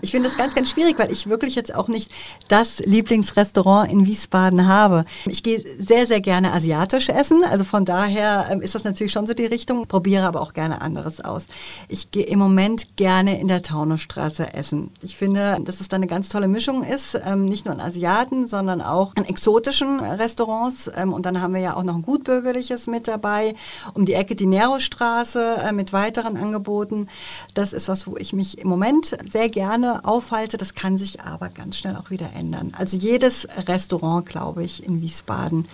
Ich 0.01 0.11
finde 0.11 0.29
das 0.29 0.37
ganz, 0.37 0.55
ganz 0.55 0.69
schwierig, 0.69 0.97
weil 0.99 1.11
ich 1.11 1.27
wirklich 1.27 1.55
jetzt 1.55 1.73
auch 1.75 1.87
nicht 1.87 2.09
das 2.47 2.79
Lieblingsrestaurant 2.79 3.91
in 3.91 4.05
Wiesbaden 4.05 4.67
habe. 4.67 5.05
Ich 5.25 5.43
gehe 5.43 5.63
sehr, 5.79 6.07
sehr 6.07 6.21
gerne 6.21 6.53
asiatisch 6.53 7.09
essen. 7.09 7.43
Also 7.49 7.65
von 7.65 7.83
daher 7.83 8.47
ähm, 8.49 8.61
ist 8.61 8.75
das 8.75 8.83
natürlich 8.83 9.11
schon 9.11 9.27
so 9.27 9.33
die 9.33 9.45
Richtung, 9.45 9.87
probiere 9.87 10.25
aber 10.25 10.41
auch 10.41 10.53
gerne 10.53 10.81
anderes 10.81 11.19
aus. 11.19 11.47
Ich 11.89 12.11
gehe 12.11 12.25
im 12.25 12.39
Moment 12.39 12.95
gerne 12.95 13.39
in 13.39 13.47
der 13.47 13.63
Taunusstraße 13.63 14.53
essen. 14.53 14.91
Ich 15.01 15.17
finde, 15.17 15.57
dass 15.65 15.81
es 15.81 15.89
da 15.89 15.97
eine 15.97 16.07
ganz 16.07 16.29
tolle 16.29 16.47
Mischung 16.47 16.83
ist, 16.83 17.19
ähm, 17.25 17.45
nicht 17.45 17.65
nur 17.65 17.73
an 17.73 17.81
Asiaten, 17.81 18.47
sondern 18.47 18.81
auch 18.81 18.92
auch 18.93 19.15
an 19.15 19.25
exotischen 19.25 19.99
Restaurants. 19.99 20.89
Ähm, 20.95 21.13
und 21.13 21.25
dann 21.25 21.41
haben 21.41 21.53
wir 21.53 21.62
ja 21.62 21.75
auch 21.75 21.84
noch 21.84 21.95
ein 21.95 22.01
gutbürgerliches 22.01 22.88
mit 22.88 23.08
dabei. 23.08 23.56
Um 23.93 24.06
die 24.06 24.13
Ecke 24.13 24.36
die 24.36 24.45
Nero-Straße 24.45 25.58
äh, 25.65 25.71
mit 25.71 25.93
weiteren 25.93 26.38
Angeboten. 26.38 27.08
Das 27.53 27.73
ist 27.73 27.88
was, 27.88 28.08
wo 28.08 28.17
ich 28.17 28.34
mich 28.34 28.60
im 28.60 28.67
Moment 28.67 29.17
sehr 29.32 29.49
gerne 29.49 30.06
aufhalte. 30.06 30.58
Das 30.58 30.75
kann 30.75 30.97
sich 30.97 31.21
aber 31.21 31.49
ganz 31.49 31.77
schnell 31.77 31.95
auch 31.95 32.10
wieder 32.10 32.29
ändern. 32.36 32.73
Also 32.77 32.97
jedes 32.97 33.47
Restaurant, 33.67 34.25
glaube 34.25 34.63
ich, 34.63 34.86
in 34.86 35.01
Wiesbaden 35.01 35.67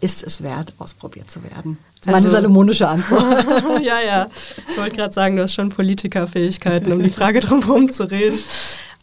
ist 0.00 0.22
es 0.22 0.42
wert, 0.42 0.72
ausprobiert 0.78 1.30
zu 1.30 1.42
werden. 1.42 1.78
Das 2.00 2.14
also, 2.14 2.28
meine 2.28 2.36
salomonische 2.36 2.88
Antwort. 2.88 3.44
ja, 3.82 4.00
ja. 4.00 4.28
Ich 4.70 4.78
wollte 4.78 4.96
gerade 4.96 5.12
sagen, 5.12 5.36
du 5.36 5.42
hast 5.42 5.54
schon 5.54 5.70
Politikerfähigkeiten, 5.70 6.92
um 6.92 7.02
die 7.02 7.10
Frage 7.10 7.40
drumherum 7.40 7.90
zu 7.90 8.08
reden. 8.08 8.38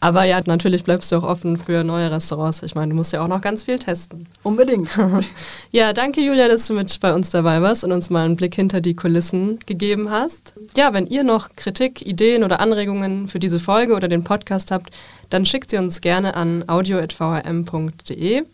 Aber 0.00 0.24
ja, 0.24 0.40
natürlich 0.44 0.84
bleibst 0.84 1.10
du 1.10 1.16
auch 1.16 1.22
offen 1.22 1.56
für 1.56 1.82
neue 1.82 2.10
Restaurants. 2.10 2.62
Ich 2.62 2.74
meine, 2.74 2.90
du 2.90 2.96
musst 2.96 3.12
ja 3.12 3.22
auch 3.22 3.28
noch 3.28 3.40
ganz 3.40 3.64
viel 3.64 3.78
testen. 3.78 4.26
Unbedingt. 4.42 4.90
ja, 5.70 5.92
danke 5.92 6.20
Julia, 6.20 6.48
dass 6.48 6.66
du 6.66 6.74
mit 6.74 7.00
bei 7.00 7.14
uns 7.14 7.30
dabei 7.30 7.62
warst 7.62 7.82
und 7.82 7.92
uns 7.92 8.10
mal 8.10 8.24
einen 8.24 8.36
Blick 8.36 8.54
hinter 8.54 8.80
die 8.80 8.94
Kulissen 8.94 9.58
gegeben 9.64 10.10
hast. 10.10 10.54
Ja, 10.76 10.92
wenn 10.92 11.06
ihr 11.06 11.24
noch 11.24 11.48
Kritik, 11.56 12.04
Ideen 12.04 12.44
oder 12.44 12.60
Anregungen 12.60 13.28
für 13.28 13.38
diese 13.38 13.58
Folge 13.58 13.94
oder 13.94 14.08
den 14.08 14.22
Podcast 14.22 14.70
habt, 14.70 14.90
dann 15.30 15.46
schickt 15.46 15.70
sie 15.70 15.78
uns 15.78 16.02
gerne 16.02 16.34
an 16.34 16.64
audio.vrm.de. 16.68 18.44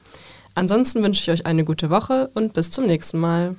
Ansonsten 0.55 1.03
wünsche 1.03 1.23
ich 1.23 1.31
euch 1.31 1.47
eine 1.47 1.65
gute 1.65 1.91
Woche 1.91 2.31
und 2.35 2.53
bis 2.53 2.71
zum 2.71 2.87
nächsten 2.87 3.19
Mal. 3.19 3.57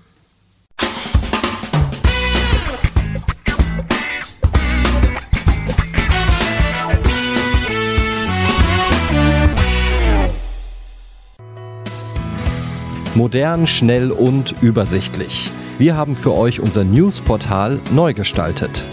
Modern, 13.16 13.68
schnell 13.68 14.12
und 14.12 14.56
übersichtlich. 14.62 15.52
Wir 15.78 15.96
haben 15.96 16.16
für 16.16 16.34
euch 16.34 16.60
unser 16.60 16.84
Newsportal 16.84 17.80
neu 17.92 18.14
gestaltet. 18.14 18.84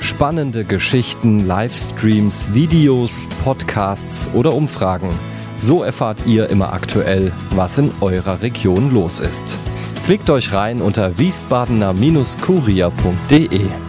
Spannende 0.00 0.64
Geschichten, 0.64 1.46
Livestreams, 1.46 2.52
Videos, 2.54 3.28
Podcasts 3.44 4.30
oder 4.34 4.52
Umfragen. 4.54 5.10
So 5.56 5.84
erfahrt 5.84 6.26
ihr 6.26 6.50
immer 6.50 6.72
aktuell, 6.72 7.30
was 7.50 7.78
in 7.78 7.92
eurer 8.00 8.42
Region 8.42 8.92
los 8.92 9.20
ist. 9.20 9.56
Klickt 10.06 10.28
euch 10.30 10.52
rein 10.52 10.82
unter 10.82 11.16
wiesbadener-kurier.de. 11.18 13.87